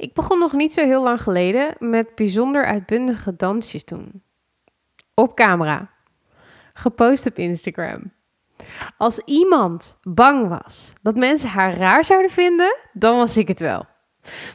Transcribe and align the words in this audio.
Ik 0.00 0.14
begon 0.14 0.38
nog 0.38 0.52
niet 0.52 0.72
zo 0.72 0.84
heel 0.84 1.02
lang 1.02 1.22
geleden 1.22 1.76
met 1.78 2.14
bijzonder 2.14 2.64
uitbundige 2.64 3.36
dansjes 3.36 3.84
doen. 3.84 4.22
Op 5.14 5.36
camera. 5.36 5.90
Gepost 6.72 7.26
op 7.26 7.38
Instagram. 7.38 8.12
Als 8.96 9.18
iemand 9.18 9.98
bang 10.02 10.48
was 10.48 10.92
dat 11.02 11.14
mensen 11.14 11.48
haar 11.48 11.74
raar 11.74 12.04
zouden 12.04 12.30
vinden, 12.30 12.76
dan 12.92 13.16
was 13.16 13.36
ik 13.36 13.48
het 13.48 13.60
wel. 13.60 13.84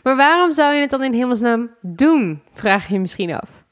Maar 0.03 0.15
waarom 0.15 0.51
zou 0.51 0.73
je 0.73 0.81
het 0.81 0.89
dan 0.89 1.03
in 1.03 1.13
hemelsnaam 1.13 1.75
doen? 1.81 2.41
Vraag 2.53 2.87
je 2.87 2.93
je 2.93 2.99
misschien 2.99 3.33
af. 3.33 3.65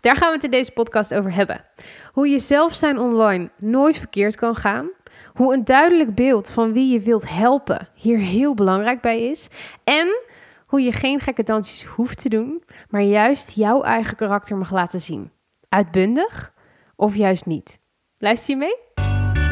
Daar 0.00 0.16
gaan 0.16 0.28
we 0.28 0.34
het 0.34 0.44
in 0.44 0.50
deze 0.50 0.72
podcast 0.72 1.14
over 1.14 1.34
hebben. 1.34 1.64
Hoe 2.12 2.28
je 2.28 2.38
zelf 2.38 2.74
zijn 2.74 2.98
online 2.98 3.50
nooit 3.56 3.98
verkeerd 3.98 4.36
kan 4.36 4.56
gaan. 4.56 4.90
Hoe 5.34 5.54
een 5.54 5.64
duidelijk 5.64 6.14
beeld 6.14 6.50
van 6.50 6.72
wie 6.72 6.92
je 6.92 7.00
wilt 7.00 7.28
helpen 7.28 7.88
hier 7.94 8.18
heel 8.18 8.54
belangrijk 8.54 9.00
bij 9.00 9.22
is. 9.22 9.48
En 9.84 10.25
hoe 10.66 10.80
je 10.80 10.92
geen 10.92 11.20
gekke 11.20 11.42
dansjes 11.42 11.84
hoeft 11.84 12.22
te 12.22 12.28
doen, 12.28 12.62
maar 12.88 13.02
juist 13.02 13.54
jouw 13.54 13.82
eigen 13.82 14.16
karakter 14.16 14.56
mag 14.56 14.72
laten 14.72 15.00
zien. 15.00 15.30
Uitbundig 15.68 16.52
of 16.96 17.16
juist 17.16 17.46
niet. 17.46 17.80
Luister 18.18 18.50
je 18.50 18.56
mee? 18.56 18.84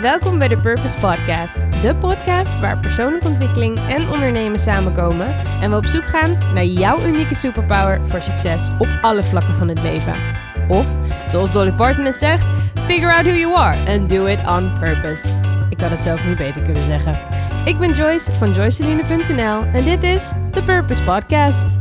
Welkom 0.01 0.39
bij 0.39 0.49
de 0.49 0.61
Purpose 0.61 0.99
Podcast. 0.99 1.83
De 1.83 1.97
podcast 1.97 2.61
waar 2.61 2.81
persoonlijke 2.81 3.29
ontwikkeling 3.29 3.79
en 3.79 4.09
ondernemen 4.11 4.59
samenkomen. 4.59 5.27
En 5.61 5.71
we 5.71 5.77
op 5.77 5.87
zoek 5.87 6.05
gaan 6.05 6.55
naar 6.55 6.65
jouw 6.65 7.07
unieke 7.07 7.35
superpower 7.35 8.07
voor 8.07 8.23
succes 8.23 8.71
op 8.79 8.99
alle 9.03 9.23
vlakken 9.23 9.55
van 9.55 9.69
het 9.69 9.83
leven. 9.83 10.15
Of, 10.69 10.97
zoals 11.25 11.53
Dolly 11.53 11.73
Parton 11.73 12.05
het 12.05 12.19
zegt, 12.19 12.51
figure 12.87 13.15
out 13.15 13.25
who 13.25 13.35
you 13.35 13.55
are 13.55 13.99
and 13.99 14.09
do 14.09 14.27
it 14.27 14.47
on 14.47 14.79
purpose. 14.79 15.54
Ik 15.71 15.81
had 15.81 15.91
het 15.91 16.01
zelf 16.01 16.27
niet 16.27 16.37
beter 16.37 16.63
kunnen 16.63 16.83
zeggen. 16.83 17.19
Ik 17.67 17.79
ben 17.79 17.93
Joyce 17.93 18.33
van 18.33 18.53
joyceline.nl 18.53 19.63
en 19.63 19.85
dit 19.85 20.03
is 20.03 20.33
de 20.53 20.63
Purpose 20.63 21.03
Podcast. 21.03 21.79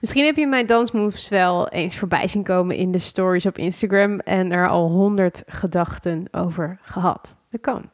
Misschien 0.00 0.24
heb 0.24 0.36
je 0.36 0.46
mijn 0.46 0.66
dansmoves 0.66 1.28
wel 1.28 1.68
eens 1.68 1.98
voorbij 1.98 2.28
zien 2.28 2.42
komen 2.42 2.76
in 2.76 2.90
de 2.90 2.98
stories 2.98 3.46
op 3.46 3.58
Instagram 3.58 4.18
en 4.18 4.52
er 4.52 4.68
al 4.68 4.88
honderd 4.88 5.42
gedachten 5.46 6.28
over 6.30 6.78
gehad. 6.82 7.36
Dat 7.50 7.60
kan. 7.60 7.90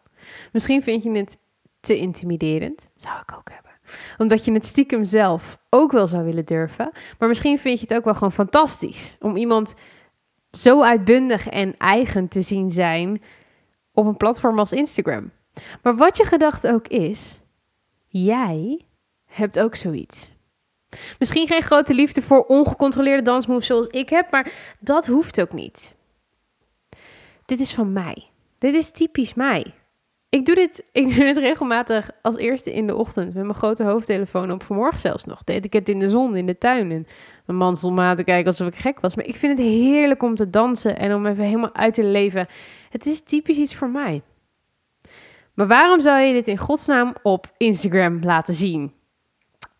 Misschien 0.52 0.82
vind 0.82 1.02
je 1.02 1.10
het 1.10 1.38
te 1.80 1.98
intimiderend. 1.98 2.88
Zou 2.96 3.14
ik 3.20 3.36
ook 3.36 3.50
hebben. 3.52 3.72
Omdat 4.18 4.44
je 4.44 4.52
het 4.52 4.66
stiekem 4.66 5.04
zelf 5.04 5.58
ook 5.70 5.92
wel 5.92 6.06
zou 6.06 6.24
willen 6.24 6.44
durven. 6.44 6.90
Maar 7.18 7.28
misschien 7.28 7.58
vind 7.58 7.80
je 7.80 7.86
het 7.88 7.96
ook 7.96 8.04
wel 8.04 8.14
gewoon 8.14 8.32
fantastisch 8.32 9.16
om 9.20 9.36
iemand 9.36 9.74
zo 10.50 10.82
uitbundig 10.82 11.48
en 11.48 11.74
eigen 11.78 12.28
te 12.28 12.42
zien 12.42 12.70
zijn 12.70 13.22
op 13.94 14.06
een 14.06 14.16
platform 14.16 14.58
als 14.58 14.72
Instagram. 14.72 15.30
Maar 15.82 15.96
wat 15.96 16.16
je 16.16 16.24
gedachte 16.24 16.72
ook 16.72 16.88
is, 16.88 17.40
jij 18.06 18.80
hebt 19.24 19.60
ook 19.60 19.74
zoiets. 19.74 20.34
Misschien 21.18 21.46
geen 21.46 21.62
grote 21.62 21.94
liefde 21.94 22.22
voor 22.22 22.44
ongecontroleerde 22.44 23.22
dansmoves 23.22 23.66
zoals 23.66 23.86
ik 23.86 24.08
heb, 24.08 24.30
maar 24.30 24.52
dat 24.80 25.06
hoeft 25.06 25.40
ook 25.40 25.52
niet. 25.52 25.94
Dit 27.46 27.60
is 27.60 27.74
van 27.74 27.92
mij. 27.92 28.28
Dit 28.58 28.74
is 28.74 28.90
typisch 28.90 29.34
mij. 29.34 29.74
Ik 30.28 30.46
doe 30.46 30.54
dit, 30.54 30.84
ik 30.92 31.14
doe 31.14 31.24
dit 31.24 31.36
regelmatig 31.36 32.10
als 32.22 32.36
eerste 32.36 32.74
in 32.74 32.86
de 32.86 32.94
ochtend 32.94 33.34
met 33.34 33.42
mijn 33.42 33.54
grote 33.54 33.84
hoofdtelefoon 33.84 34.50
op. 34.50 34.62
Vanmorgen 34.62 35.00
zelfs 35.00 35.24
nog. 35.24 35.44
Deed 35.44 35.64
ik 35.64 35.72
het 35.72 35.88
in 35.88 35.98
de 35.98 36.08
zon, 36.08 36.36
in 36.36 36.46
de 36.46 36.58
tuin. 36.58 36.90
En 36.90 37.06
mijn 37.46 37.58
man 37.58 37.76
stond 37.76 38.16
te 38.16 38.24
kijken 38.24 38.46
alsof 38.46 38.66
ik 38.66 38.74
gek 38.74 39.00
was. 39.00 39.16
Maar 39.16 39.24
ik 39.24 39.36
vind 39.36 39.58
het 39.58 39.66
heerlijk 39.66 40.22
om 40.22 40.34
te 40.34 40.50
dansen 40.50 40.98
en 40.98 41.14
om 41.14 41.26
even 41.26 41.44
helemaal 41.44 41.74
uit 41.74 41.94
te 41.94 42.04
leven. 42.04 42.46
Het 42.94 43.06
is 43.06 43.20
typisch 43.20 43.56
iets 43.56 43.74
voor 43.74 43.90
mij. 43.90 44.22
Maar 45.54 45.66
waarom 45.66 46.00
zou 46.00 46.20
je 46.20 46.32
dit 46.32 46.46
in 46.46 46.58
godsnaam 46.58 47.14
op 47.22 47.52
Instagram 47.56 48.22
laten 48.22 48.54
zien? 48.54 48.92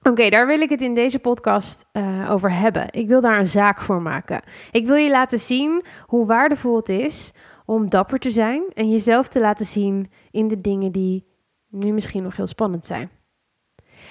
Oké, 0.03 0.29
daar 0.29 0.47
wil 0.47 0.61
ik 0.61 0.70
het 0.70 0.81
in 0.81 0.95
deze 0.95 1.19
podcast 1.19 1.85
uh, 1.92 2.31
over 2.31 2.53
hebben. 2.53 2.87
Ik 2.91 3.07
wil 3.07 3.20
daar 3.20 3.39
een 3.39 3.47
zaak 3.47 3.81
voor 3.81 4.03
maken. 4.03 4.42
Ik 4.70 4.87
wil 4.87 4.97
je 4.97 5.11
laten 5.11 5.39
zien 5.39 5.85
hoe 6.07 6.27
waardevol 6.27 6.77
het 6.77 6.89
is 6.89 7.33
om 7.65 7.91
dapper 7.91 8.19
te 8.19 8.30
zijn 8.30 8.63
en 8.73 8.91
jezelf 8.91 9.29
te 9.29 9.41
laten 9.41 9.67
zien 9.67 10.11
in 10.30 10.48
de 10.48 10.61
dingen 10.61 10.92
die 10.92 11.27
nu 11.69 11.92
misschien 11.92 12.23
nog 12.23 12.36
heel 12.36 12.47
spannend 12.47 12.86
zijn. 12.86 13.11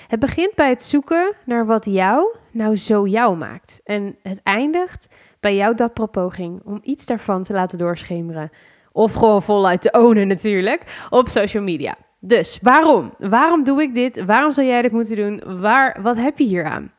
Het 0.08 0.20
begint 0.20 0.56
bij 0.56 0.70
het 0.70 0.84
zoeken 0.84 1.36
naar 1.46 1.66
wat 1.66 1.86
jou 1.86 2.36
nou 2.52 2.76
zo 2.76 3.08
jou 3.08 3.38
maakt. 3.38 3.82
En 3.84 4.16
het 4.22 4.40
eindigt 4.44 5.08
bij 5.40 5.56
jouw 5.56 5.74
dappere 5.74 6.08
poging 6.08 6.62
om 6.66 6.80
iets 6.84 7.06
daarvan 7.06 7.44
te 7.44 7.54
laten 7.54 7.78
doorschemeren. 7.78 8.52
Of 8.94 9.14
gewoon 9.14 9.44
voluit 9.44 9.82
te 9.82 9.92
ownen 9.92 10.28
natuurlijk 10.28 11.08
op 11.10 11.28
social 11.28 11.64
media. 11.64 11.96
Dus 12.20 12.60
waarom? 12.62 13.14
Waarom 13.18 13.64
doe 13.64 13.82
ik 13.82 13.94
dit? 13.94 14.26
Waarom 14.26 14.52
zou 14.52 14.68
jij 14.68 14.82
dit 14.82 14.92
moeten 14.92 15.16
doen? 15.16 15.60
Waar, 15.60 16.00
wat 16.02 16.16
heb 16.16 16.38
je 16.38 16.46
hier 16.46 16.66
aan? 16.66 16.92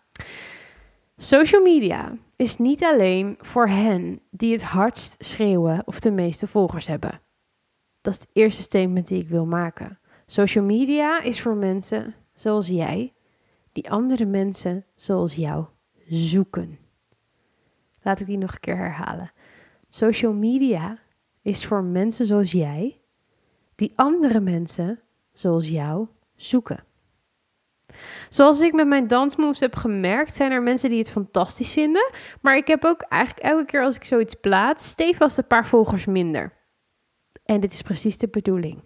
Social 1.16 1.62
media 1.62 2.12
is 2.36 2.56
niet 2.56 2.84
alleen 2.84 3.36
voor 3.40 3.68
hen 3.68 4.20
die 4.30 4.52
het 4.52 4.62
hardst 4.62 5.24
schreeuwen 5.24 5.82
of 5.84 6.00
de 6.00 6.10
meeste 6.10 6.46
volgers 6.46 6.86
hebben. 6.86 7.20
Dat 8.00 8.12
is 8.12 8.18
het 8.18 8.28
eerste 8.32 8.62
statement 8.62 9.08
die 9.08 9.22
ik 9.22 9.28
wil 9.28 9.46
maken. 9.46 9.98
Social 10.26 10.64
media 10.64 11.22
is 11.22 11.40
voor 11.40 11.56
mensen 11.56 12.14
zoals 12.34 12.66
jij, 12.66 13.12
die 13.72 13.90
andere 13.90 14.24
mensen 14.24 14.84
zoals 14.94 15.34
jou 15.34 15.64
zoeken. 16.08 16.78
Laat 18.02 18.20
ik 18.20 18.26
die 18.26 18.38
nog 18.38 18.52
een 18.52 18.60
keer 18.60 18.76
herhalen. 18.76 19.32
Social 19.88 20.32
media 20.32 20.98
is 21.44 21.66
voor 21.66 21.82
mensen 21.82 22.26
zoals 22.26 22.52
jij, 22.52 23.00
die 23.74 23.92
andere 23.96 24.40
mensen 24.40 25.00
zoals 25.32 25.68
jou 25.68 26.06
zoeken. 26.36 26.84
Zoals 28.28 28.60
ik 28.60 28.72
met 28.72 28.86
mijn 28.86 29.06
dansmoves 29.06 29.60
heb 29.60 29.76
gemerkt, 29.76 30.36
zijn 30.36 30.52
er 30.52 30.62
mensen 30.62 30.88
die 30.88 30.98
het 30.98 31.10
fantastisch 31.10 31.72
vinden. 31.72 32.10
Maar 32.40 32.56
ik 32.56 32.66
heb 32.66 32.84
ook 32.84 33.00
eigenlijk 33.00 33.46
elke 33.46 33.64
keer 33.64 33.82
als 33.82 33.96
ik 33.96 34.04
zoiets 34.04 34.34
plaats, 34.34 34.88
stevast 34.88 35.38
een 35.38 35.46
paar 35.46 35.66
volgers 35.66 36.06
minder. 36.06 36.52
En 37.44 37.60
dit 37.60 37.72
is 37.72 37.82
precies 37.82 38.18
de 38.18 38.28
bedoeling. 38.28 38.82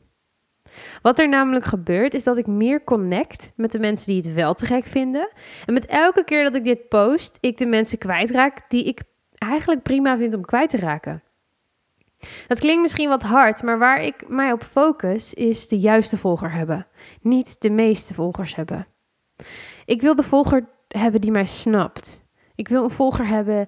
Wat 1.03 1.19
er 1.19 1.29
namelijk 1.29 1.65
gebeurt, 1.65 2.15
is 2.15 2.25
dat 2.25 2.39
ik 2.39 2.47
meer 2.47 2.85
connect 2.85 3.53
met 3.57 3.73
de 3.73 3.79
mensen 3.79 4.07
die 4.07 4.17
het 4.17 4.33
wel 4.33 4.55
te 4.55 4.67
gek 4.67 4.85
vinden. 4.85 5.31
En 5.67 5.75
met 5.75 5.87
elke 5.87 6.25
keer 6.25 6.45
dat 6.45 6.55
ik 6.55 6.65
dit 6.65 6.89
post, 6.89 7.39
ik 7.41 7.57
de 7.57 7.67
mensen 7.67 7.99
kwijtraak 7.99 8.71
die 8.71 8.85
ik 8.85 9.03
eigenlijk 9.35 9.83
prima 9.83 10.17
vind 10.17 10.35
om 10.35 10.45
kwijt 10.45 10.71
te 10.71 10.77
raken. 10.77 11.23
Dat 12.47 12.59
klinkt 12.59 12.83
misschien 12.83 13.09
wat 13.09 13.23
hard, 13.23 13.63
maar 13.63 13.79
waar 13.79 14.03
ik 14.03 14.29
mij 14.29 14.53
op 14.53 14.63
focus 14.63 15.35
is 15.35 15.69
de 15.69 15.79
juiste 15.79 16.17
volger 16.17 16.53
hebben, 16.53 16.87
niet 17.21 17.57
de 17.59 17.71
meeste 17.71 18.15
volgers 18.15 18.55
hebben. 18.55 18.87
Ik 19.85 20.01
wil 20.01 20.15
de 20.15 20.23
volger 20.23 20.69
hebben 20.89 21.21
die 21.21 21.31
mij 21.31 21.45
snapt. 21.45 22.25
Ik 22.55 22.69
wil 22.69 22.85
een 22.85 22.91
volger 22.91 23.27
hebben 23.27 23.67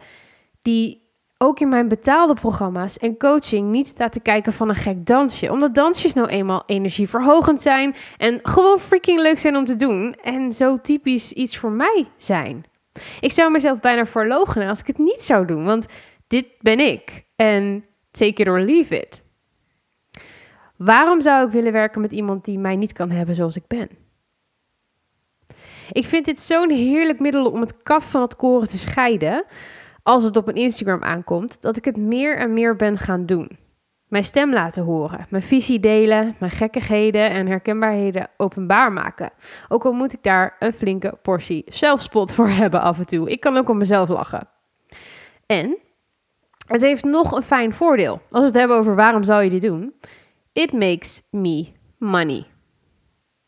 die 0.63 1.09
ook 1.39 1.61
in 1.61 1.69
mijn 1.69 1.89
betaalde 1.89 2.35
programma's 2.35 2.99
en 2.99 3.19
coaching 3.19 3.71
niet 3.71 3.87
staat 3.87 4.13
te 4.13 4.21
kijken 4.21 4.53
van 4.53 4.69
een 4.69 4.75
gek 4.75 5.07
dansje. 5.07 5.51
Omdat 5.51 5.75
dansjes 5.75 6.13
nou 6.13 6.29
eenmaal 6.29 6.63
energieverhogend 6.67 7.61
zijn 7.61 7.95
en 8.17 8.39
gewoon 8.43 8.79
freaking 8.79 9.21
leuk 9.21 9.39
zijn 9.39 9.57
om 9.57 9.65
te 9.65 9.77
doen. 9.77 10.15
En 10.23 10.53
zo 10.53 10.81
typisch 10.81 11.33
iets 11.33 11.59
voor 11.59 11.71
mij 11.71 12.07
zijn. 12.17 12.65
Ik 13.21 13.33
zou 13.33 13.51
mezelf 13.51 13.81
bijna 13.81 14.07
verloochenen 14.07 14.69
als 14.69 14.81
ik 14.81 14.87
het 14.87 14.99
niet 14.99 15.23
zou 15.23 15.47
doen, 15.47 15.65
want 15.65 15.87
dit 16.27 16.47
ben 16.61 16.81
ik. 16.81 17.25
En 17.37 17.85
take 18.11 18.43
it 18.43 18.49
or 18.49 18.61
leave 18.61 19.01
it. 19.01 19.25
Waarom 20.77 21.21
zou 21.21 21.47
ik 21.47 21.53
willen 21.53 21.73
werken 21.73 22.01
met 22.01 22.13
iemand 22.13 22.45
die 22.45 22.59
mij 22.59 22.77
niet 22.77 22.93
kan 22.93 23.11
hebben 23.11 23.35
zoals 23.35 23.57
ik 23.57 23.67
ben? 23.67 23.89
Ik 25.93 26.05
vind 26.05 26.25
dit 26.25 26.41
zo'n 26.41 26.71
heerlijk 26.71 27.21
middel 27.21 27.51
om 27.51 27.61
het 27.61 27.83
kaf 27.83 28.11
van 28.11 28.23
het 28.23 28.37
koren 28.37 28.69
te 28.69 28.79
scheiden. 28.79 29.45
Als 30.03 30.25
het 30.25 30.37
op 30.37 30.49
een 30.49 30.55
Instagram 30.55 31.03
aankomt, 31.03 31.63
dat 31.63 31.77
ik 31.77 31.85
het 31.85 31.97
meer 31.97 32.39
en 32.39 32.53
meer 32.53 32.77
ben 32.77 32.99
gaan 32.99 33.27
doen. 33.27 33.59
Mijn 34.09 34.25
stem 34.25 34.53
laten 34.53 34.83
horen, 34.83 35.27
mijn 35.29 35.43
visie 35.43 35.81
delen, 35.81 36.37
mijn 36.39 36.51
gekkigheden 36.51 37.31
en 37.31 37.47
herkenbaarheden 37.47 38.29
openbaar 38.37 38.93
maken. 38.93 39.33
Ook 39.69 39.85
al 39.85 39.93
moet 39.93 40.13
ik 40.13 40.23
daar 40.23 40.57
een 40.59 40.73
flinke 40.73 41.19
portie 41.23 41.65
zelfspot 41.67 42.35
voor 42.35 42.49
hebben 42.49 42.81
af 42.81 42.99
en 42.99 43.07
toe. 43.07 43.31
Ik 43.31 43.41
kan 43.41 43.57
ook 43.57 43.69
om 43.69 43.79
mezelf 43.79 44.09
lachen. 44.09 44.49
En 45.47 45.79
het 46.71 46.81
heeft 46.81 47.05
nog 47.05 47.33
een 47.33 47.43
fijn 47.43 47.73
voordeel. 47.73 48.21
Als 48.31 48.41
we 48.41 48.47
het 48.47 48.55
hebben 48.55 48.77
over 48.77 48.95
waarom 48.95 49.25
zou 49.25 49.43
je 49.43 49.51
dit 49.51 49.61
doen. 49.61 49.95
It 50.53 50.73
makes 50.73 51.23
me 51.31 51.67
money. 51.99 52.47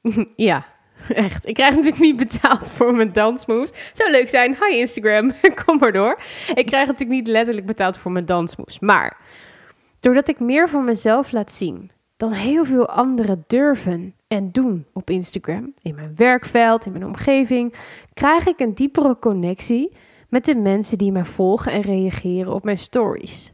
ja, 0.37 0.67
echt. 1.09 1.47
Ik 1.47 1.55
krijg 1.55 1.75
natuurlijk 1.75 2.03
niet 2.03 2.17
betaald 2.17 2.71
voor 2.71 2.95
mijn 2.95 3.13
dansmoves. 3.13 3.73
Zou 3.93 4.11
leuk 4.11 4.29
zijn. 4.29 4.57
Hi 4.61 4.77
Instagram, 4.77 5.33
kom 5.65 5.79
maar 5.79 5.93
door. 5.93 6.19
Ik 6.55 6.67
krijg 6.67 6.87
natuurlijk 6.87 7.19
niet 7.19 7.27
letterlijk 7.27 7.67
betaald 7.67 7.97
voor 7.97 8.13
mijn 8.13 8.25
dansmoves. 8.25 8.79
Maar 8.79 9.21
doordat 10.01 10.29
ik 10.29 10.41
meer 10.41 10.69
van 10.69 10.85
mezelf 10.85 11.33
laat 11.33 11.53
zien 11.53 11.91
dan 12.17 12.33
heel 12.33 12.65
veel 12.65 12.89
anderen 12.89 13.45
durven 13.47 14.15
en 14.29 14.53
doen 14.53 14.87
op 14.93 15.11
Instagram, 15.11 15.75
in 15.83 15.95
mijn 15.95 16.13
werkveld, 16.17 16.87
in 16.87 16.93
mijn 16.93 17.05
omgeving, 17.05 17.75
krijg 18.15 18.47
ik 18.47 18.61
een 18.61 18.75
diepere 18.75 19.19
connectie 19.19 19.93
met 20.32 20.44
de 20.44 20.55
mensen 20.55 20.99
die 20.99 21.12
mij 21.12 21.25
volgen 21.25 21.73
en 21.73 21.81
reageren 21.81 22.55
op 22.55 22.64
mijn 22.64 22.79
stories. 22.79 23.52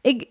Ik, 0.00 0.28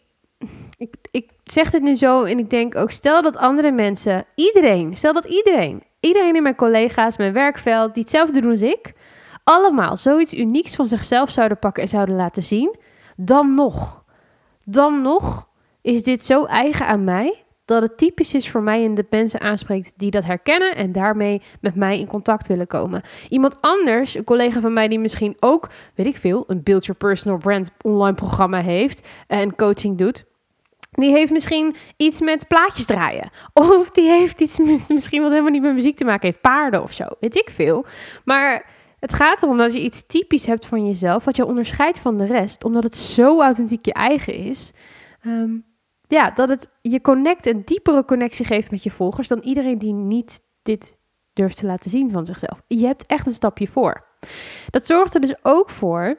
ik, 0.77 0.95
ik 1.11 1.29
zeg 1.43 1.69
dit 1.69 1.81
nu 1.81 1.95
zo 1.95 2.23
en 2.23 2.39
ik 2.39 2.49
denk 2.49 2.75
ook, 2.75 2.91
stel 2.91 3.21
dat 3.21 3.37
andere 3.37 3.71
mensen, 3.71 4.25
iedereen, 4.35 4.95
stel 4.95 5.13
dat 5.13 5.25
iedereen 5.25 5.83
iedereen 6.05 6.35
in 6.35 6.43
mijn 6.43 6.55
collega's, 6.55 7.17
mijn 7.17 7.33
werkveld, 7.33 7.93
die 7.93 8.03
hetzelfde 8.03 8.41
doen 8.41 8.51
als 8.51 8.61
ik, 8.61 8.93
allemaal 9.43 9.97
zoiets 9.97 10.33
unieks 10.33 10.75
van 10.75 10.87
zichzelf 10.87 11.29
zouden 11.29 11.59
pakken 11.59 11.83
en 11.83 11.89
zouden 11.89 12.15
laten 12.15 12.43
zien, 12.43 12.75
dan 13.17 13.53
nog, 13.53 14.03
dan 14.63 15.01
nog 15.01 15.49
is 15.81 16.03
dit 16.03 16.23
zo 16.23 16.45
eigen 16.45 16.87
aan 16.87 17.03
mij 17.03 17.44
dat 17.65 17.81
het 17.81 17.97
typisch 17.97 18.33
is 18.33 18.49
voor 18.49 18.61
mij 18.61 18.85
en 18.85 18.93
de 18.93 19.05
mensen 19.09 19.41
aanspreekt 19.41 19.93
die 19.95 20.11
dat 20.11 20.25
herkennen 20.25 20.75
en 20.75 20.91
daarmee 20.91 21.41
met 21.61 21.75
mij 21.75 21.99
in 21.99 22.07
contact 22.07 22.47
willen 22.47 22.67
komen. 22.67 23.01
Iemand 23.29 23.57
anders, 23.61 24.15
een 24.15 24.23
collega 24.23 24.59
van 24.59 24.73
mij 24.73 24.87
die 24.87 24.99
misschien 24.99 25.37
ook, 25.39 25.69
weet 25.95 26.05
ik 26.05 26.17
veel, 26.17 26.43
een 26.47 26.63
Build 26.63 26.85
Your 26.85 26.99
Personal 26.99 27.37
Brand 27.37 27.71
online 27.81 28.15
programma 28.15 28.61
heeft 28.61 29.07
en 29.27 29.55
coaching 29.55 29.97
doet. 29.97 30.25
Die 30.91 31.11
heeft 31.11 31.31
misschien 31.31 31.75
iets 31.97 32.21
met 32.21 32.47
plaatjes 32.47 32.85
draaien. 32.85 33.29
Of 33.53 33.91
die 33.91 34.09
heeft 34.09 34.41
iets 34.41 34.59
met 34.59 34.89
misschien 34.89 35.21
wat 35.21 35.31
helemaal 35.31 35.51
niet 35.51 35.61
met 35.61 35.73
muziek 35.73 35.97
te 35.97 36.05
maken 36.05 36.27
heeft. 36.27 36.41
Paarden 36.41 36.83
of 36.83 36.93
zo. 36.93 37.03
Weet 37.19 37.35
ik 37.35 37.49
veel. 37.49 37.85
Maar 38.23 38.65
het 38.99 39.13
gaat 39.13 39.43
erom 39.43 39.57
dat 39.57 39.73
je 39.73 39.81
iets 39.81 40.05
typisch 40.07 40.45
hebt 40.45 40.65
van 40.65 40.85
jezelf. 40.85 41.25
Wat 41.25 41.35
je 41.35 41.45
onderscheidt 41.45 41.99
van 41.99 42.17
de 42.17 42.25
rest. 42.25 42.63
Omdat 42.63 42.83
het 42.83 42.95
zo 42.95 43.41
authentiek 43.41 43.85
je 43.85 43.93
eigen 43.93 44.33
is. 44.33 44.71
Ehm, 45.21 45.51
ja, 46.07 46.31
dat 46.31 46.49
het 46.49 46.69
je 46.81 47.01
connect, 47.01 47.45
een 47.45 47.61
diepere 47.65 48.05
connectie 48.05 48.45
geeft 48.45 48.71
met 48.71 48.83
je 48.83 48.91
volgers 48.91 49.27
dan 49.27 49.39
iedereen 49.39 49.77
die 49.77 49.93
niet 49.93 50.41
dit 50.63 50.97
durft 51.33 51.57
te 51.57 51.65
laten 51.65 51.89
zien 51.89 52.11
van 52.11 52.25
zichzelf. 52.25 52.61
Je 52.67 52.85
hebt 52.85 53.05
echt 53.05 53.25
een 53.25 53.33
stapje 53.33 53.67
voor. 53.67 54.05
Dat 54.69 54.85
zorgt 54.85 55.15
er 55.15 55.21
dus 55.21 55.35
ook 55.41 55.69
voor 55.69 56.17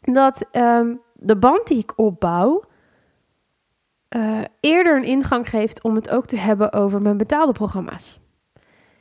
dat 0.00 0.46
ehm, 0.50 0.94
de 1.14 1.36
band 1.36 1.66
die 1.66 1.78
ik 1.78 1.92
opbouw 1.96 2.64
uh, 4.16 4.40
eerder 4.60 4.96
een 4.96 5.08
ingang 5.08 5.48
geeft 5.48 5.82
om 5.82 5.94
het 5.94 6.10
ook 6.10 6.26
te 6.26 6.36
hebben 6.36 6.72
over 6.72 7.02
mijn 7.02 7.16
betaalde 7.16 7.52
programma's. 7.52 8.20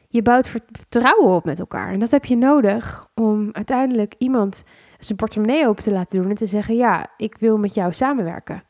Je 0.10 0.22
bouwt 0.22 0.48
vertrouwen 0.48 1.36
op 1.36 1.46
met 1.46 1.60
elkaar. 1.60 1.92
En 1.92 2.00
dat 2.00 2.12
heb 2.12 2.26
je 2.26 2.36
nodig 2.36 3.08
om 3.16 3.50
uiteindelijk 3.52 4.16
iemand 4.18 4.64
zijn 4.98 5.18
portemonnee 5.18 5.68
open 5.68 5.84
te 5.84 5.92
laten 5.92 6.20
doen 6.20 6.30
en 6.30 6.36
te 6.36 6.46
zeggen: 6.46 6.76
Ja, 6.76 7.08
ik 7.18 7.36
wil 7.40 7.58
met 7.58 7.74
jou 7.74 7.94
samenwerken. 7.94 8.64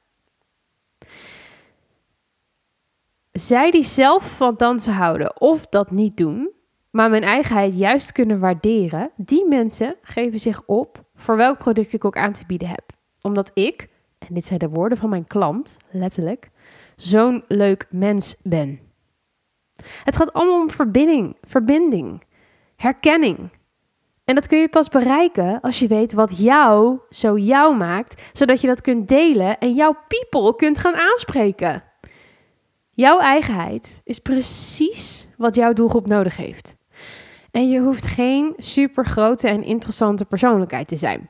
Zij 3.37 3.71
die 3.71 3.83
zelf 3.83 4.35
van 4.35 4.53
dansen 4.57 4.93
houden 4.93 5.41
of 5.41 5.67
dat 5.67 5.91
niet 5.91 6.17
doen, 6.17 6.51
maar 6.89 7.09
mijn 7.09 7.23
eigenheid 7.23 7.77
juist 7.77 8.11
kunnen 8.11 8.39
waarderen, 8.39 9.11
die 9.15 9.47
mensen 9.47 9.95
geven 10.01 10.39
zich 10.39 10.61
op 10.65 11.03
voor 11.15 11.37
welk 11.37 11.57
product 11.57 11.93
ik 11.93 12.05
ook 12.05 12.17
aan 12.17 12.33
te 12.33 12.45
bieden 12.47 12.67
heb. 12.67 12.83
Omdat 13.21 13.51
ik, 13.53 13.87
en 14.17 14.33
dit 14.33 14.45
zijn 14.45 14.59
de 14.59 14.69
woorden 14.69 14.97
van 14.97 15.09
mijn 15.09 15.27
klant, 15.27 15.77
letterlijk, 15.91 16.49
zo'n 16.95 17.43
leuk 17.47 17.87
mens 17.89 18.35
ben. 18.43 18.79
Het 20.03 20.15
gaat 20.15 20.33
allemaal 20.33 20.61
om 20.61 20.69
verbinding, 20.69 21.37
verbinding, 21.41 22.23
herkenning. 22.75 23.49
En 24.23 24.35
dat 24.35 24.47
kun 24.47 24.57
je 24.59 24.69
pas 24.69 24.89
bereiken 24.89 25.61
als 25.61 25.79
je 25.79 25.87
weet 25.87 26.13
wat 26.13 26.37
jou 26.37 26.99
zo 27.09 27.37
jou 27.37 27.75
maakt, 27.75 28.21
zodat 28.33 28.61
je 28.61 28.67
dat 28.67 28.81
kunt 28.81 29.07
delen 29.07 29.57
en 29.57 29.73
jouw 29.73 29.95
people 30.07 30.55
kunt 30.55 30.77
gaan 30.77 30.95
aanspreken. 30.95 31.86
Jouw 32.97 33.19
eigenheid 33.19 34.01
is 34.03 34.19
precies 34.19 35.27
wat 35.37 35.55
jouw 35.55 35.73
doelgroep 35.73 36.07
nodig 36.07 36.37
heeft. 36.37 36.75
En 37.51 37.69
je 37.69 37.79
hoeft 37.79 38.05
geen 38.05 38.53
super 38.57 39.05
grote 39.05 39.47
en 39.47 39.63
interessante 39.63 40.25
persoonlijkheid 40.25 40.87
te 40.87 40.95
zijn. 40.95 41.29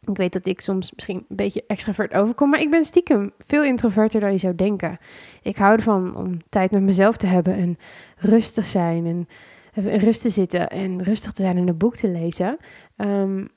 Ik 0.00 0.16
weet 0.16 0.32
dat 0.32 0.46
ik 0.46 0.60
soms 0.60 0.92
misschien 0.92 1.24
een 1.28 1.36
beetje 1.36 1.64
extravert 1.66 2.12
overkom, 2.12 2.50
maar 2.50 2.60
ik 2.60 2.70
ben 2.70 2.84
stiekem 2.84 3.32
veel 3.38 3.64
introverter 3.64 4.20
dan 4.20 4.32
je 4.32 4.38
zou 4.38 4.54
denken. 4.54 4.98
Ik 5.42 5.56
hou 5.56 5.72
ervan 5.72 6.16
om 6.16 6.38
tijd 6.48 6.70
met 6.70 6.82
mezelf 6.82 7.16
te 7.16 7.26
hebben 7.26 7.54
en 7.54 7.78
rustig 8.16 8.66
zijn 8.66 9.06
en 9.06 9.98
rust 9.98 10.22
te 10.22 10.30
zitten 10.30 10.68
en 10.68 11.02
rustig 11.02 11.32
te 11.32 11.42
zijn 11.42 11.56
en 11.56 11.68
een 11.68 11.76
boek 11.78 11.96
te 11.96 12.10
lezen. 12.10 12.56
Um, 12.96 13.48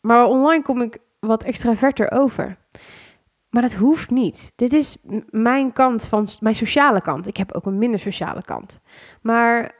maar 0.00 0.26
online 0.26 0.62
kom 0.62 0.82
ik 0.82 0.98
wat 1.20 1.42
extraverter 1.42 2.10
over. 2.10 2.56
Maar 3.54 3.62
dat 3.62 3.74
hoeft 3.74 4.10
niet. 4.10 4.52
Dit 4.54 4.72
is 4.72 4.96
mijn 5.30 5.72
kant 5.72 6.06
van 6.06 6.26
mijn 6.40 6.54
sociale 6.54 7.00
kant. 7.00 7.26
Ik 7.26 7.36
heb 7.36 7.52
ook 7.52 7.66
een 7.66 7.78
minder 7.78 8.00
sociale 8.00 8.42
kant. 8.42 8.80
Maar 9.22 9.72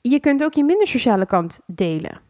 je 0.00 0.20
kunt 0.20 0.44
ook 0.44 0.54
je 0.54 0.64
minder 0.64 0.86
sociale 0.86 1.26
kant 1.26 1.60
delen. 1.66 2.20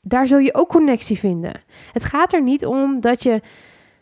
Daar 0.00 0.26
zul 0.26 0.38
je 0.38 0.54
ook 0.54 0.68
connectie 0.68 1.18
vinden. 1.18 1.62
Het 1.92 2.04
gaat 2.04 2.32
er 2.32 2.42
niet 2.42 2.66
om 2.66 3.00
dat 3.00 3.22
je 3.22 3.40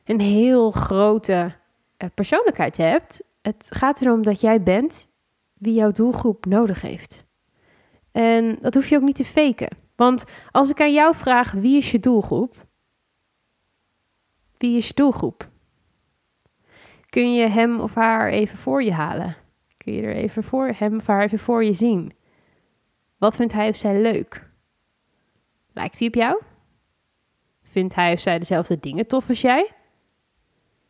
een 0.05 0.21
heel 0.21 0.71
grote 0.71 1.57
eh, 1.97 2.09
persoonlijkheid 2.15 2.77
hebt. 2.77 3.23
Het 3.43 3.67
gaat 3.71 4.01
erom 4.01 4.23
dat 4.23 4.41
jij 4.41 4.63
bent 4.63 5.09
wie 5.55 5.75
jouw 5.75 5.91
doelgroep 5.93 6.47
nodig 6.47 6.81
heeft. 6.81 7.27
En 8.13 8.59
dat 8.61 8.75
hoef 8.75 8.89
je 8.89 8.97
ook 8.97 9.03
niet 9.03 9.17
te 9.17 9.25
faken. 9.25 9.77
Want 9.97 10.25
als 10.51 10.71
ik 10.71 10.81
aan 10.81 10.93
jou 10.93 11.15
vraag 11.15 11.53
wie 11.53 11.77
is 11.77 11.91
je 11.91 11.99
doelgroep? 11.99 12.67
Wie 14.57 14.77
is 14.77 14.87
je 14.87 14.95
doelgroep? 14.95 15.49
Kun 17.11 17.35
je 17.35 17.47
hem 17.47 17.81
of 17.81 17.95
haar 17.95 18.29
even 18.29 18.59
voor 18.59 18.83
je 18.83 18.93
halen? 18.93 19.37
Kun 19.77 19.93
je 19.93 20.03
er 20.03 20.15
even 20.15 20.43
voor 20.43 20.73
hem 20.77 20.97
of 20.97 21.07
haar 21.07 21.23
even 21.23 21.39
voor 21.39 21.65
je 21.65 21.73
zien? 21.73 22.13
Wat 23.19 23.37
vindt 23.37 23.53
hij 23.53 23.69
of 23.69 23.77
zij 23.77 24.01
leuk? 24.01 24.49
Lijkt 25.73 25.99
hij 25.99 26.09
op 26.09 26.15
jou? 26.15 26.43
Vindt 27.63 27.95
hij 27.95 28.13
of 28.13 28.21
zij 28.21 28.39
dezelfde 28.39 28.81
dingen 28.81 29.07
tof 29.07 29.29
als 29.29 29.41
jij? 29.41 29.73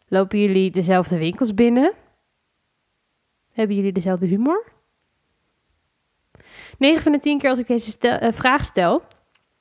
Lopen 0.09 0.41
jullie 0.41 0.71
dezelfde 0.71 1.19
winkels 1.19 1.55
binnen? 1.55 1.93
Hebben 3.53 3.77
jullie 3.77 3.93
dezelfde 3.93 4.27
humor? 4.27 4.73
9 6.79 7.03
van 7.03 7.13
de 7.13 7.19
10 7.19 7.39
keer 7.39 7.51
als 7.51 7.59
ik 7.59 7.67
deze 7.67 8.21
uh, 8.23 8.33
vraag 8.33 8.65
stel 8.65 9.03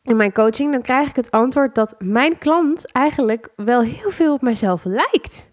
in 0.01 0.15
mijn 0.15 0.33
coaching, 0.33 0.71
dan 0.71 0.81
krijg 0.81 1.09
ik 1.09 1.15
het 1.15 1.31
antwoord 1.31 1.75
dat 1.75 1.95
mijn 2.00 2.38
klant 2.38 2.91
eigenlijk 2.91 3.50
wel 3.56 3.81
heel 3.81 4.11
veel 4.11 4.33
op 4.33 4.41
mijzelf 4.41 4.83
lijkt. 4.83 5.49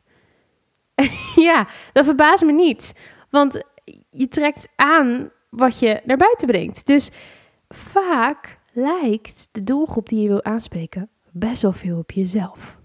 ja, 1.49 1.69
dat 1.93 2.05
verbaast 2.05 2.45
me 2.45 2.53
niet. 2.53 2.93
Want 3.31 3.63
je 4.11 4.29
trekt 4.29 4.69
aan 4.77 5.31
wat 5.51 5.79
je 5.79 6.01
naar 6.05 6.17
buiten 6.17 6.47
brengt. 6.47 6.87
Dus 6.87 7.11
vaak 7.69 8.59
lijkt 8.73 9.49
de 9.53 9.65
doelgroep 9.65 10.09
die 10.09 10.21
je 10.21 10.29
wil 10.29 10.45
aanspreken 10.45 11.11
best 11.33 11.63
wel 11.63 11.73
veel 11.73 11.99
op 11.99 12.11
jezelf. 12.11 12.79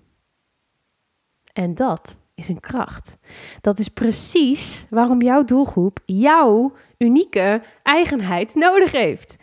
En 1.54 1.76
dat 1.76 2.18
is 2.36 2.48
een 2.48 2.60
kracht. 2.60 3.18
Dat 3.62 3.80
is 3.80 3.88
precies 3.88 4.86
waarom 4.90 5.22
jouw 5.22 5.44
doelgroep 5.44 6.00
jouw 6.06 6.74
unieke 6.98 7.62
eigenheid 7.84 8.56
nodig 8.56 8.92
heeft. 8.92 9.36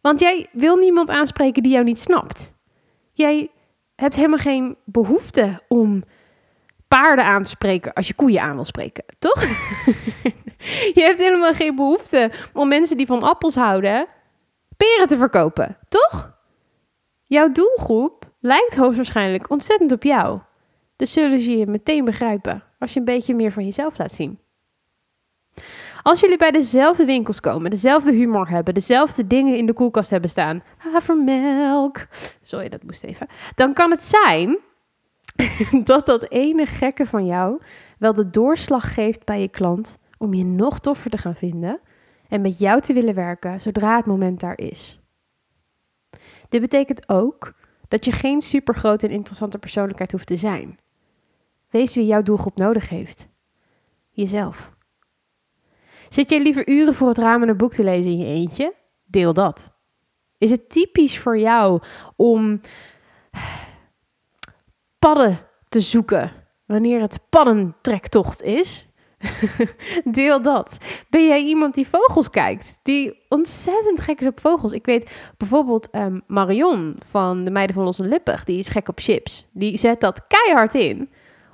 Want 0.00 0.20
jij 0.20 0.46
wil 0.52 0.76
niemand 0.76 1.08
aanspreken 1.08 1.62
die 1.62 1.72
jou 1.72 1.84
niet 1.84 1.98
snapt. 1.98 2.52
Jij 3.12 3.50
hebt 3.94 4.14
helemaal 4.14 4.38
geen 4.38 4.76
behoefte 4.84 5.62
om 5.68 6.04
paarden 6.88 7.24
aan 7.24 7.42
te 7.42 7.50
spreken 7.50 7.92
als 7.92 8.06
je 8.06 8.14
koeien 8.14 8.42
aan 8.42 8.54
wil 8.54 8.64
spreken, 8.64 9.04
toch? 9.18 9.42
je 10.96 11.02
hebt 11.02 11.18
helemaal 11.18 11.54
geen 11.54 11.74
behoefte 11.74 12.30
om 12.52 12.68
mensen 12.68 12.96
die 12.96 13.06
van 13.06 13.22
appels 13.22 13.54
houden 13.54 14.06
peren 14.76 15.06
te 15.06 15.16
verkopen, 15.16 15.76
toch? 15.88 16.36
Jouw 17.24 17.52
doelgroep 17.52 18.24
lijkt 18.40 18.76
hoogstwaarschijnlijk 18.76 19.50
ontzettend 19.50 19.92
op 19.92 20.02
jou. 20.02 20.40
Dus 20.96 21.12
zullen 21.12 21.40
ze 21.40 21.56
je 21.56 21.66
meteen 21.66 22.04
begrijpen 22.04 22.62
als 22.78 22.92
je 22.92 22.98
een 22.98 23.04
beetje 23.04 23.34
meer 23.34 23.52
van 23.52 23.64
jezelf 23.64 23.98
laat 23.98 24.14
zien. 24.14 24.38
Als 26.02 26.20
jullie 26.20 26.36
bij 26.36 26.50
dezelfde 26.50 27.04
winkels 27.04 27.40
komen, 27.40 27.70
dezelfde 27.70 28.12
humor 28.12 28.48
hebben, 28.48 28.74
dezelfde 28.74 29.26
dingen 29.26 29.56
in 29.56 29.66
de 29.66 29.72
koelkast 29.72 30.10
hebben 30.10 30.30
staan, 30.30 30.62
havermelk, 30.76 32.06
sorry 32.42 32.68
dat 32.68 32.82
moest 32.82 33.04
even, 33.04 33.26
dan 33.54 33.72
kan 33.72 33.90
het 33.90 34.04
zijn 34.04 34.58
dat 35.84 36.06
dat 36.06 36.30
ene 36.30 36.66
gekke 36.66 37.06
van 37.06 37.26
jou 37.26 37.60
wel 37.98 38.14
de 38.14 38.30
doorslag 38.30 38.94
geeft 38.94 39.24
bij 39.24 39.40
je 39.40 39.48
klant 39.48 39.98
om 40.18 40.34
je 40.34 40.44
nog 40.44 40.80
toffer 40.80 41.10
te 41.10 41.18
gaan 41.18 41.34
vinden 41.34 41.80
en 42.28 42.40
met 42.40 42.58
jou 42.58 42.80
te 42.80 42.92
willen 42.92 43.14
werken 43.14 43.60
zodra 43.60 43.96
het 43.96 44.06
moment 44.06 44.40
daar 44.40 44.58
is. 44.58 45.00
Dit 46.48 46.60
betekent 46.60 47.08
ook 47.08 47.52
dat 47.88 48.04
je 48.04 48.12
geen 48.12 48.40
supergrote 48.40 49.06
en 49.06 49.12
interessante 49.12 49.58
persoonlijkheid 49.58 50.12
hoeft 50.12 50.26
te 50.26 50.36
zijn. 50.36 50.78
Wees 51.70 51.94
wie 51.94 52.06
jouw 52.06 52.22
doelgroep 52.22 52.56
nodig 52.56 52.88
heeft. 52.88 53.28
Jezelf. 54.10 54.76
Zit 56.08 56.30
jij 56.30 56.42
liever 56.42 56.68
uren 56.68 56.94
voor 56.94 57.08
het 57.08 57.18
raam 57.18 57.42
een 57.42 57.56
boek 57.56 57.72
te 57.72 57.84
lezen 57.84 58.12
in 58.12 58.18
je 58.18 58.26
eentje? 58.26 58.74
Deel 59.04 59.32
dat. 59.32 59.72
Is 60.38 60.50
het 60.50 60.70
typisch 60.70 61.18
voor 61.18 61.38
jou 61.38 61.82
om 62.16 62.60
padden 64.98 65.38
te 65.68 65.80
zoeken 65.80 66.30
wanneer 66.66 67.00
het 67.00 67.18
paddentrektocht 67.28 68.42
is? 68.42 68.88
Deel 70.04 70.42
dat. 70.42 70.78
Ben 71.10 71.26
jij 71.26 71.42
iemand 71.42 71.74
die 71.74 71.88
vogels 71.88 72.30
kijkt? 72.30 72.78
Die 72.82 73.24
ontzettend 73.28 74.00
gek 74.00 74.20
is 74.20 74.26
op 74.26 74.40
vogels. 74.40 74.72
Ik 74.72 74.86
weet 74.86 75.10
bijvoorbeeld 75.36 75.88
um, 75.94 76.22
Marion 76.26 76.96
van 77.06 77.44
de 77.44 77.50
Meiden 77.50 77.74
van 77.74 77.84
Losse 77.84 78.04
Lippig. 78.04 78.44
Die 78.44 78.58
is 78.58 78.68
gek 78.68 78.88
op 78.88 78.98
chips. 79.00 79.46
Die 79.52 79.76
zet 79.76 80.00
dat 80.00 80.26
keihard 80.26 80.74
in. 80.74 81.10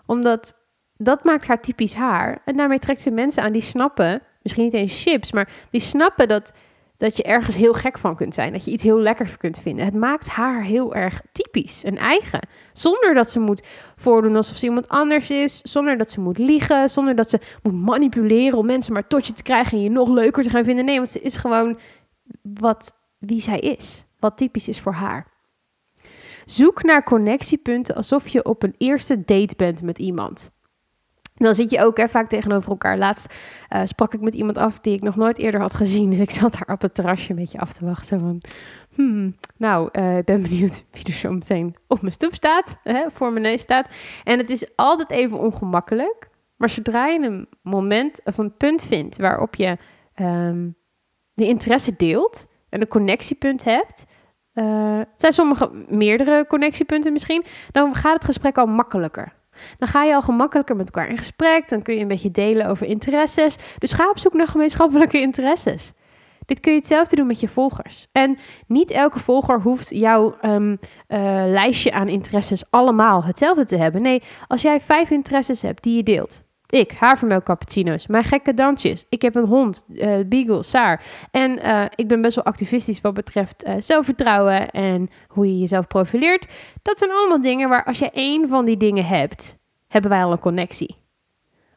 Omdat 0.07 0.55
dat 0.97 1.25
maakt 1.25 1.47
haar 1.47 1.61
typisch 1.61 1.95
haar. 1.95 2.43
En 2.45 2.57
daarmee 2.57 2.79
trekt 2.79 3.03
ze 3.03 3.11
mensen 3.11 3.43
aan 3.43 3.53
die 3.53 3.63
snappen, 3.63 4.23
misschien 4.43 4.65
niet 4.65 4.75
eens 4.75 5.03
chips, 5.03 5.33
maar 5.33 5.49
die 5.71 5.81
snappen 5.81 6.29
dat 6.29 6.53
dat 6.97 7.17
je 7.17 7.23
ergens 7.23 7.57
heel 7.57 7.73
gek 7.73 7.99
van 7.99 8.17
kunt 8.17 8.35
zijn. 8.35 8.53
Dat 8.53 8.65
je 8.65 8.71
iets 8.71 8.83
heel 8.83 8.99
lekkers 8.99 9.37
kunt 9.37 9.59
vinden. 9.59 9.85
Het 9.85 9.95
maakt 9.95 10.29
haar 10.29 10.63
heel 10.63 10.95
erg 10.95 11.21
typisch 11.33 11.85
en 11.85 11.97
eigen. 11.97 12.49
Zonder 12.73 13.15
dat 13.15 13.31
ze 13.31 13.41
moet 13.41 13.67
voordoen 13.97 14.37
alsof 14.37 14.57
ze 14.57 14.65
iemand 14.65 14.89
anders 14.89 15.31
is. 15.31 15.59
Zonder 15.59 15.99
dat 15.99 16.11
ze 16.11 16.21
moet 16.21 16.39
liegen. 16.39 16.91
Zonder 16.91 17.15
dat 17.15 17.31
ze 17.31 17.41
moet 17.63 17.75
manipuleren 17.75 18.59
om 18.59 18.67
mensen 18.67 18.93
maar 18.93 19.07
tot 19.07 19.27
je 19.27 19.33
te 19.33 19.43
krijgen 19.43 19.77
en 19.77 19.83
je 19.83 19.91
nog 19.91 20.09
leuker 20.09 20.43
te 20.43 20.51
gaan 20.51 20.65
vinden. 20.65 20.85
Nee, 20.85 20.97
want 20.97 21.09
ze 21.09 21.21
is 21.21 21.37
gewoon 21.37 21.79
wat, 22.43 22.95
wie 23.19 23.41
zij 23.41 23.59
is. 23.59 24.05
Wat 24.19 24.37
typisch 24.37 24.69
is 24.69 24.81
voor 24.81 24.93
haar. 24.93 25.33
Zoek 26.45 26.83
naar 26.83 27.03
connectiepunten 27.03 27.95
alsof 27.95 28.29
je 28.29 28.45
op 28.45 28.63
een 28.63 28.75
eerste 28.79 29.25
date 29.25 29.55
bent 29.57 29.83
met 29.83 29.99
iemand. 29.99 30.51
Dan 31.35 31.55
zit 31.55 31.71
je 31.71 31.85
ook 31.85 31.97
hè, 31.97 32.09
vaak 32.09 32.29
tegenover 32.29 32.71
elkaar. 32.71 32.99
Laatst 32.99 33.35
uh, 33.71 33.81
sprak 33.85 34.15
ik 34.15 34.21
met 34.21 34.35
iemand 34.35 34.59
af 34.59 34.81
die 34.81 34.95
ik 34.95 35.03
nog 35.03 35.17
nooit 35.17 35.39
eerder 35.39 35.61
had 35.61 35.75
gezien. 35.75 36.11
Dus 36.15 36.21
ik 36.21 36.31
zat 36.31 36.53
daar 36.53 36.75
op 36.75 36.81
het 36.81 36.95
terrasje 36.95 37.31
een 37.31 37.37
beetje 37.37 37.59
af 37.59 37.73
te 37.73 37.85
wachten. 37.85 38.21
Van, 38.21 38.41
hmm, 38.95 39.37
nou, 39.57 39.89
uh, 39.93 40.19
ik 40.19 40.25
ben 40.25 40.43
benieuwd 40.49 40.85
wie 40.91 41.05
er 41.05 41.13
zo 41.13 41.33
meteen 41.33 41.77
op 41.89 42.01
mijn 42.01 42.13
stoep 42.13 42.35
staat. 42.35 42.79
Hè, 42.83 43.05
voor 43.13 43.33
mijn 43.33 43.45
neus 43.45 43.61
staat. 43.61 43.89
En 44.25 44.39
het 44.39 44.51
is 44.51 44.77
altijd 44.77 45.11
even 45.11 45.39
ongemakkelijk. 45.39 46.29
Maar 46.57 46.71
zodra 46.71 47.07
je 47.07 47.21
een 47.21 47.49
moment 47.63 48.21
of 48.25 48.39
een 48.39 48.57
punt 48.57 48.85
vindt 48.85 49.19
waarop 49.19 49.55
je 49.55 49.77
um, 50.21 50.77
de 51.35 51.47
interesse 51.47 51.97
deelt 51.97 52.47
en 52.69 52.81
een 52.81 52.89
connectiepunt 52.89 53.65
hebt, 53.65 54.07
uh, 54.55 54.99
het 54.99 55.09
zijn 55.17 55.33
sommige 55.33 55.85
meerdere 55.89 56.47
connectiepunten 56.47 57.13
misschien, 57.13 57.45
dan 57.71 57.95
gaat 57.95 58.15
het 58.15 58.25
gesprek 58.25 58.59
al 58.59 58.67
makkelijker. 58.67 59.33
Dan 59.77 59.89
ga 59.89 60.05
je 60.05 60.15
al 60.15 60.23
gemakkelijker 60.23 60.77
met 60.77 60.87
elkaar 60.87 61.11
in 61.11 61.19
gesprek, 61.19 61.69
dan 61.69 61.83
kun 61.83 61.95
je 61.95 62.01
een 62.01 62.09
beetje 62.09 62.31
delen 62.31 62.67
over 62.67 62.87
interesses. 62.87 63.57
Dus 63.79 63.93
ga 63.93 64.11
op 64.11 64.19
zoek 64.19 64.33
naar 64.33 64.49
gemeenschappelijke 64.49 65.21
interesses. 65.21 65.93
Dit 66.47 66.61
kun 66.61 66.73
je 66.73 66.79
hetzelfde 66.79 67.17
doen 67.17 67.27
met 67.27 67.41
je 67.41 67.49
volgers. 67.49 68.07
En 68.13 68.39
niet 68.67 68.91
elke 68.91 69.19
volger 69.19 69.61
hoeft 69.61 69.91
jouw 69.91 70.37
um, 70.43 70.71
uh, 70.71 70.79
lijstje 71.47 71.93
aan 71.93 72.09
interesses 72.09 72.71
allemaal 72.71 73.25
hetzelfde 73.25 73.65
te 73.65 73.77
hebben. 73.77 74.03
Nee, 74.03 74.23
als 74.49 74.63
jij 74.63 74.81
vijf 74.81 75.11
interesses 75.11 75.63
hebt 75.63 75.83
die 75.83 75.97
je 75.97 76.03
deelt, 76.03 76.43
ik, 76.69 76.93
havermelk 76.93 77.45
cappuccino's. 77.45 78.07
Mijn 78.07 78.25
gekke 78.25 78.55
dansjes. 78.55 79.05
Ik 79.09 79.23
heb 79.23 79.35
een 79.35 79.47
hond, 79.47 79.85
uh, 79.89 80.17
Beagle, 80.27 80.63
Saar. 80.63 81.03
En 81.31 81.59
uh, 81.59 81.85
ik 81.95 82.09
ben 82.09 82.21
best 82.21 82.35
wel 82.35 82.45
activistisch 82.45 83.01
wat 83.01 83.15
betreft 83.15 83.67
uh, 83.67 83.75
zelfvertrouwen 83.79 84.71
en 84.71 85.11
hoe 85.29 85.47
je 85.47 85.59
jezelf 85.59 85.87
profileert. 85.87 86.49
Dat 86.83 86.99
zijn 86.99 87.11
allemaal 87.11 87.41
dingen 87.41 87.69
waar 87.69 87.85
als 87.85 87.99
je 87.99 88.11
één 88.11 88.49
van 88.49 88.65
die 88.65 88.77
dingen 88.77 89.07
hebt, 89.07 89.59
hebben 89.89 90.11
wij 90.11 90.25
al 90.25 90.33
een 90.33 90.39
connectie. 90.39 90.97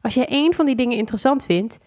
Als 0.01 0.13
je 0.13 0.25
één 0.25 0.53
van 0.53 0.65
die 0.65 0.75
dingen 0.75 0.98
interessant 0.98 1.46
vindt 1.46 1.77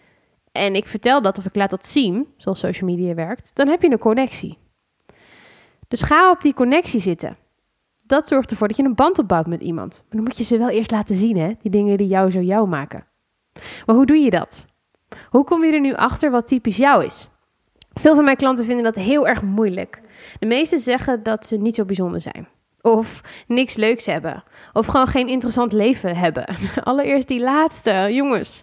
en 0.53 0.75
ik 0.75 0.87
vertel 0.87 1.23
dat 1.23 1.39
of 1.39 1.45
ik 1.45 1.55
laat 1.55 1.71
dat 1.71 1.87
zien, 1.87 2.27
zoals 2.37 2.59
social 2.59 2.91
media 2.91 3.15
werkt, 3.15 3.51
dan 3.55 3.69
heb 3.69 3.83
je 3.83 3.91
een 3.91 3.99
connectie. 3.99 4.59
Dus 5.89 6.03
ga 6.03 6.31
op 6.31 6.41
die 6.41 6.55
connectie 6.55 7.01
zitten 7.01 7.37
dat 8.11 8.29
zorgt 8.29 8.51
ervoor 8.51 8.69
dat 8.69 8.77
je 8.77 8.83
een 8.83 8.95
band 8.95 9.19
opbouwt 9.19 9.47
met 9.47 9.63
iemand. 9.63 9.99
Maar 9.99 10.17
dan 10.17 10.23
moet 10.23 10.39
je 10.39 10.45
ze 10.45 10.59
wel 10.59 10.69
eerst 10.69 10.91
laten 10.91 11.17
zien, 11.17 11.37
hè? 11.37 11.53
Die 11.63 11.71
dingen 11.71 11.97
die 11.97 12.07
jou 12.07 12.31
zo 12.31 12.41
jou 12.41 12.69
maken. 12.69 13.07
Maar 13.87 13.97
hoe 13.97 14.07
doe 14.07 14.17
je 14.17 14.31
dat? 14.31 14.65
Hoe 15.31 15.45
kom 15.45 15.65
je 15.65 15.73
er 15.73 15.81
nu 15.81 15.95
achter 15.95 16.31
wat 16.31 16.47
typisch 16.47 16.77
jou 16.77 17.05
is? 17.05 17.29
Veel 17.93 18.15
van 18.15 18.25
mijn 18.25 18.37
klanten 18.37 18.65
vinden 18.65 18.85
dat 18.85 18.95
heel 18.95 19.29
erg 19.29 19.43
moeilijk. 19.43 20.01
De 20.39 20.47
meesten 20.47 20.81
zeggen 20.81 21.23
dat 21.23 21.47
ze 21.47 21.57
niet 21.57 21.75
zo 21.75 21.85
bijzonder 21.85 22.21
zijn. 22.21 22.49
Of 22.81 23.21
niks 23.47 23.75
leuks 23.75 24.07
hebben. 24.07 24.45
Of 24.73 24.87
gewoon 24.87 25.07
geen 25.07 25.29
interessant 25.29 25.73
leven 25.73 26.17
hebben. 26.17 26.47
Allereerst 26.85 27.29
die 27.29 27.41
laatste, 27.41 28.09
jongens. 28.11 28.63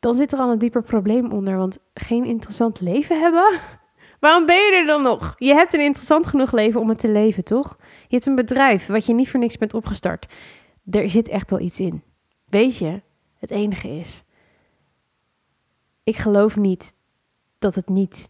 Dan 0.00 0.14
zit 0.14 0.32
er 0.32 0.38
al 0.38 0.50
een 0.50 0.58
dieper 0.58 0.82
probleem 0.82 1.32
onder. 1.32 1.56
Want 1.56 1.78
geen 1.94 2.24
interessant 2.24 2.80
leven 2.80 3.20
hebben? 3.20 3.58
Waarom 4.20 4.46
ben 4.46 4.56
je 4.56 4.72
er 4.72 4.86
dan 4.86 5.02
nog? 5.02 5.34
Je 5.38 5.54
hebt 5.54 5.72
een 5.72 5.84
interessant 5.84 6.26
genoeg 6.26 6.52
leven 6.52 6.80
om 6.80 6.88
het 6.88 6.98
te 6.98 7.08
leven, 7.08 7.44
toch? 7.44 7.76
Je 8.12 8.18
hebt 8.18 8.26
een 8.26 8.46
bedrijf 8.46 8.86
wat 8.86 9.06
je 9.06 9.14
niet 9.14 9.30
voor 9.30 9.40
niks 9.40 9.58
bent 9.58 9.74
opgestart. 9.74 10.32
Er 10.90 11.10
zit 11.10 11.28
echt 11.28 11.50
wel 11.50 11.60
iets 11.60 11.80
in. 11.80 12.02
Weet 12.44 12.76
je, 12.78 13.02
het 13.38 13.50
enige 13.50 13.88
is. 13.88 14.22
Ik 16.04 16.16
geloof 16.16 16.56
niet 16.56 16.94
dat 17.58 17.74
het 17.74 17.88
niet. 17.88 18.28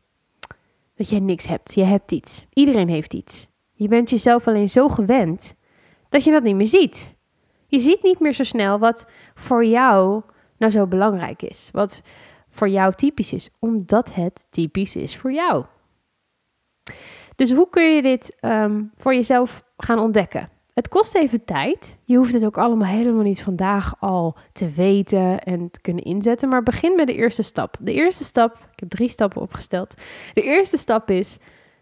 dat 0.94 1.08
jij 1.08 1.20
niks 1.20 1.46
hebt. 1.46 1.74
Je 1.74 1.84
hebt 1.84 2.12
iets. 2.12 2.46
Iedereen 2.52 2.88
heeft 2.88 3.14
iets. 3.14 3.48
Je 3.72 3.88
bent 3.88 4.10
jezelf 4.10 4.46
alleen 4.46 4.68
zo 4.68 4.88
gewend 4.88 5.54
dat 6.08 6.24
je 6.24 6.30
dat 6.30 6.42
niet 6.42 6.56
meer 6.56 6.66
ziet. 6.66 7.16
Je 7.66 7.80
ziet 7.80 8.02
niet 8.02 8.20
meer 8.20 8.32
zo 8.32 8.44
snel 8.44 8.78
wat 8.78 9.06
voor 9.34 9.64
jou 9.64 10.22
nou 10.56 10.72
zo 10.72 10.86
belangrijk 10.86 11.42
is. 11.42 11.68
Wat 11.72 12.02
voor 12.48 12.68
jou 12.68 12.94
typisch 12.94 13.32
is, 13.32 13.50
omdat 13.58 14.14
het 14.14 14.46
typisch 14.50 14.96
is 14.96 15.16
voor 15.16 15.32
jou. 15.32 15.64
Dus 17.36 17.52
hoe 17.52 17.68
kun 17.68 17.94
je 17.94 18.02
dit 18.02 18.36
um, 18.40 18.92
voor 18.94 19.14
jezelf 19.14 19.64
gaan 19.76 19.98
ontdekken? 19.98 20.48
Het 20.74 20.88
kost 20.88 21.14
even 21.14 21.44
tijd. 21.44 21.98
Je 22.04 22.16
hoeft 22.16 22.32
het 22.32 22.44
ook 22.44 22.58
allemaal 22.58 22.88
helemaal 22.88 23.22
niet 23.22 23.42
vandaag 23.42 23.94
al 24.00 24.36
te 24.52 24.68
weten 24.68 25.42
en 25.42 25.70
te 25.70 25.80
kunnen 25.80 26.04
inzetten. 26.04 26.48
Maar 26.48 26.62
begin 26.62 26.96
met 26.96 27.06
de 27.06 27.14
eerste 27.14 27.42
stap. 27.42 27.76
De 27.80 27.92
eerste 27.92 28.24
stap, 28.24 28.54
ik 28.54 28.80
heb 28.80 28.90
drie 28.90 29.08
stappen 29.08 29.42
opgesteld. 29.42 29.94
De 30.34 30.42
eerste 30.42 30.76
stap 30.76 31.10
is, 31.10 31.38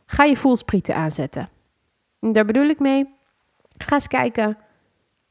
ga 0.07 0.25
je 0.25 0.37
voelsprieten 0.37 0.95
aanzetten. 0.95 1.49
En 2.21 2.33
daar 2.33 2.45
bedoel 2.45 2.69
ik 2.69 2.78
mee, 2.78 3.14
ga 3.76 3.95
eens 3.95 4.07
kijken 4.09 4.59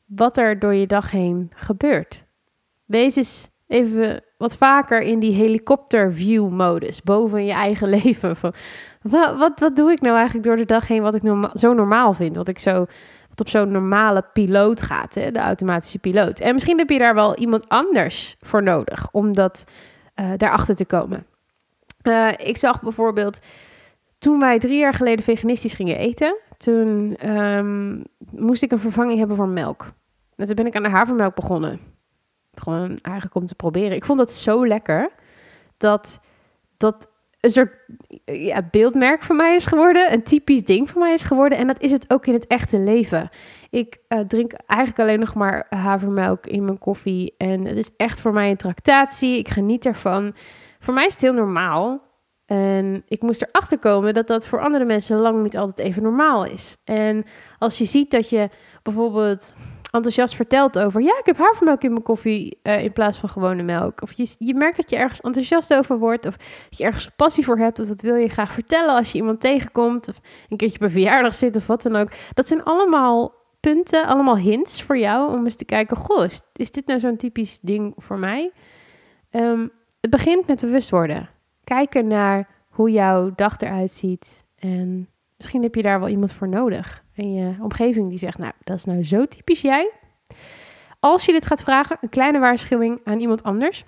wat 0.05 0.37
er 0.37 0.59
door 0.59 0.73
je 0.73 0.87
dag 0.87 1.11
heen 1.11 1.51
gebeurt. 1.55 2.25
Wees 2.85 3.15
eens 3.15 3.49
even 3.67 4.23
wat 4.39 4.57
vaker 4.57 5.01
in 5.01 5.19
die 5.19 5.33
helikopter-view-modus, 5.33 7.01
boven 7.01 7.45
je 7.45 7.51
eigen 7.51 7.89
leven. 7.99 8.35
Van, 8.35 8.53
wat, 9.01 9.37
wat, 9.37 9.59
wat 9.59 9.75
doe 9.75 9.91
ik 9.91 10.01
nou 10.01 10.15
eigenlijk 10.15 10.47
door 10.47 10.55
de 10.55 10.65
dag 10.65 10.87
heen 10.87 11.01
wat 11.01 11.15
ik 11.15 11.21
zo 11.53 11.73
normaal 11.73 12.13
vind? 12.13 12.35
Wat 12.35 12.47
ik 12.47 12.59
zo 12.59 12.85
wat 13.29 13.39
op 13.39 13.49
zo'n 13.49 13.71
normale 13.71 14.25
piloot 14.33 14.81
gaat, 14.81 15.15
hè, 15.15 15.31
de 15.31 15.39
automatische 15.39 15.99
piloot. 15.99 16.39
En 16.39 16.53
misschien 16.53 16.77
heb 16.77 16.89
je 16.89 16.99
daar 16.99 17.15
wel 17.15 17.35
iemand 17.35 17.69
anders 17.69 18.35
voor 18.41 18.63
nodig 18.63 19.07
om 19.11 19.33
dat, 19.33 19.63
uh, 20.19 20.31
daarachter 20.37 20.75
te 20.75 20.85
komen. 20.85 21.25
Uh, 22.03 22.31
ik 22.37 22.57
zag 22.57 22.81
bijvoorbeeld 22.81 23.39
toen 24.19 24.39
wij 24.39 24.59
drie 24.59 24.79
jaar 24.79 24.93
geleden 24.93 25.23
veganistisch 25.23 25.73
gingen 25.73 25.97
eten, 25.97 26.37
toen 26.57 27.17
um, 27.35 28.03
moest 28.31 28.63
ik 28.63 28.71
een 28.71 28.79
vervanging 28.79 29.19
hebben 29.19 29.35
voor 29.35 29.47
melk. 29.47 29.91
En 30.35 30.45
toen 30.45 30.55
ben 30.55 30.65
ik 30.65 30.75
aan 30.75 30.83
de 30.83 30.89
havermelk 30.89 31.35
begonnen. 31.35 31.79
Gewoon 32.53 32.97
eigenlijk 33.01 33.35
om 33.35 33.45
te 33.45 33.55
proberen. 33.55 33.95
Ik 33.95 34.05
vond 34.05 34.19
dat 34.19 34.31
zo 34.31 34.67
lekker 34.67 35.11
dat 35.77 36.19
dat 36.77 37.09
een 37.39 37.49
soort 37.49 37.73
ja, 38.25 38.67
beeldmerk 38.71 39.23
van 39.23 39.35
mij 39.35 39.55
is 39.55 39.65
geworden. 39.65 40.13
Een 40.13 40.23
typisch 40.23 40.63
ding 40.63 40.89
van 40.89 41.01
mij 41.01 41.13
is 41.13 41.23
geworden. 41.23 41.57
En 41.57 41.67
dat 41.67 41.81
is 41.81 41.91
het 41.91 42.13
ook 42.13 42.25
in 42.25 42.33
het 42.33 42.47
echte 42.47 42.79
leven. 42.79 43.29
Ik 43.69 43.97
uh, 44.09 44.19
drink 44.19 44.53
eigenlijk 44.65 44.99
alleen 44.99 45.19
nog 45.19 45.33
maar 45.33 45.65
havermelk 45.69 46.45
in 46.45 46.65
mijn 46.65 46.77
koffie. 46.77 47.33
En 47.37 47.65
het 47.65 47.77
is 47.77 47.89
echt 47.97 48.21
voor 48.21 48.33
mij 48.33 48.49
een 48.49 48.57
tractatie. 48.57 49.37
Ik 49.37 49.47
geniet 49.47 49.85
ervan. 49.85 50.35
Voor 50.79 50.93
mij 50.93 51.05
is 51.05 51.13
het 51.13 51.21
heel 51.21 51.33
normaal. 51.33 52.07
En 52.45 53.03
ik 53.07 53.21
moest 53.21 53.41
erachter 53.41 53.79
komen 53.79 54.13
dat 54.13 54.27
dat 54.27 54.47
voor 54.47 54.61
andere 54.61 54.85
mensen 54.85 55.17
lang 55.17 55.43
niet 55.43 55.57
altijd 55.57 55.87
even 55.87 56.03
normaal 56.03 56.45
is. 56.45 56.77
En 56.83 57.25
als 57.57 57.77
je 57.77 57.85
ziet 57.85 58.11
dat 58.11 58.29
je 58.29 58.49
bijvoorbeeld 58.83 59.53
enthousiast 59.91 60.35
vertelt 60.35 60.79
over... 60.79 61.01
ja, 61.01 61.17
ik 61.19 61.25
heb 61.25 61.37
havermelk 61.37 61.83
in 61.83 61.91
mijn 61.91 62.03
koffie 62.03 62.59
uh, 62.63 62.83
in 62.83 62.93
plaats 62.93 63.17
van 63.17 63.29
gewone 63.29 63.63
melk. 63.63 64.01
Of 64.01 64.11
je, 64.11 64.35
je 64.37 64.53
merkt 64.53 64.77
dat 64.77 64.89
je 64.89 64.95
ergens 64.95 65.21
enthousiast 65.21 65.73
over 65.73 65.97
wordt... 65.97 66.25
of 66.25 66.37
dat 66.37 66.77
je 66.77 66.83
ergens 66.83 67.09
passie 67.15 67.43
voor 67.45 67.57
hebt... 67.57 67.79
of 67.79 67.87
dat 67.87 68.01
wil 68.01 68.15
je 68.15 68.29
graag 68.29 68.51
vertellen 68.51 68.95
als 68.95 69.11
je 69.11 69.17
iemand 69.17 69.39
tegenkomt... 69.39 70.07
of 70.07 70.19
een 70.49 70.57
keertje 70.57 70.83
een 70.83 70.89
verjaardag 70.89 71.35
zit 71.35 71.55
of 71.55 71.67
wat 71.67 71.81
dan 71.81 71.95
ook. 71.95 72.09
Dat 72.33 72.47
zijn 72.47 72.63
allemaal 72.63 73.33
punten, 73.59 74.05
allemaal 74.05 74.37
hints 74.37 74.83
voor 74.83 74.97
jou... 74.97 75.33
om 75.33 75.43
eens 75.43 75.55
te 75.55 75.65
kijken, 75.65 75.97
goh, 75.97 76.25
is, 76.53 76.71
dit 76.71 76.85
nou 76.85 76.99
zo'n 76.99 77.17
typisch 77.17 77.59
ding 77.61 77.93
voor 77.97 78.19
mij? 78.19 78.51
Um, 79.31 79.71
het 80.01 80.09
begint 80.09 80.47
met 80.47 80.61
bewust 80.61 80.89
worden. 80.89 81.29
Kijken 81.63 82.07
naar 82.07 82.47
hoe 82.69 82.91
jouw 82.91 83.31
dag 83.35 83.59
eruit 83.59 83.91
ziet... 83.91 84.45
en 84.55 85.09
misschien 85.39 85.63
heb 85.63 85.75
je 85.75 85.81
daar 85.81 85.99
wel 85.99 86.09
iemand 86.09 86.33
voor 86.33 86.47
nodig 86.47 87.03
in 87.13 87.33
je 87.33 87.55
omgeving 87.59 88.09
die 88.09 88.17
zegt, 88.17 88.37
nou, 88.37 88.51
dat 88.63 88.77
is 88.77 88.83
nou 88.83 89.03
zo 89.03 89.25
typisch 89.25 89.61
jij. 89.61 89.91
Als 90.99 91.25
je 91.25 91.31
dit 91.31 91.45
gaat 91.45 91.63
vragen, 91.63 91.97
een 92.01 92.09
kleine 92.09 92.39
waarschuwing 92.39 93.01
aan 93.03 93.19
iemand 93.19 93.43
anders. 93.43 93.83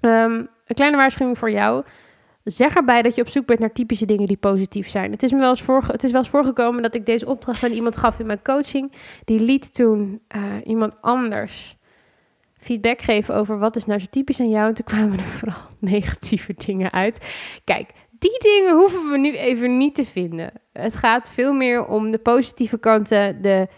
Um, 0.00 0.48
een 0.66 0.74
kleine 0.74 0.96
waarschuwing 0.96 1.38
voor 1.38 1.50
jou. 1.50 1.84
Zeg 2.44 2.74
erbij 2.74 3.02
dat 3.02 3.14
je 3.14 3.20
op 3.20 3.28
zoek 3.28 3.46
bent 3.46 3.58
naar 3.58 3.72
typische 3.72 4.06
dingen 4.06 4.26
die 4.26 4.36
positief 4.36 4.88
zijn. 4.88 5.10
Het 5.10 5.22
is 5.22 5.32
me 5.32 5.38
wel 5.38 5.48
eens, 5.48 5.62
voorge 5.62 5.92
het 5.92 6.04
is 6.04 6.10
wel 6.10 6.20
eens 6.20 6.30
voorgekomen 6.30 6.82
dat 6.82 6.94
ik 6.94 7.06
deze 7.06 7.26
opdracht 7.26 7.64
aan 7.64 7.70
iemand 7.70 7.96
gaf 7.96 8.18
in 8.18 8.26
mijn 8.26 8.42
coaching. 8.42 8.92
Die 9.24 9.40
liet 9.40 9.74
toen 9.74 10.22
uh, 10.36 10.42
iemand 10.64 10.96
anders 11.00 11.76
feedback 12.58 13.02
geven 13.02 13.34
over 13.34 13.58
wat 13.58 13.76
is 13.76 13.84
nou 13.84 14.00
zo 14.00 14.06
typisch 14.10 14.40
aan 14.40 14.48
jou. 14.48 14.68
En 14.68 14.74
toen 14.74 14.84
kwamen 14.84 15.18
er 15.18 15.24
vooral 15.24 15.62
negatieve 15.78 16.54
dingen 16.66 16.92
uit. 16.92 17.34
Kijk, 17.64 17.90
die 18.22 18.38
dingen 18.38 18.76
hoeven 18.76 19.10
we 19.10 19.18
nu 19.18 19.36
even 19.36 19.76
niet 19.76 19.94
te 19.94 20.04
vinden. 20.04 20.52
Het 20.72 20.96
gaat 20.96 21.30
veel 21.30 21.52
meer 21.52 21.86
om 21.86 22.10
de 22.10 22.18
positieve 22.18 22.78
kanten, 22.78 23.42
de 23.42 23.68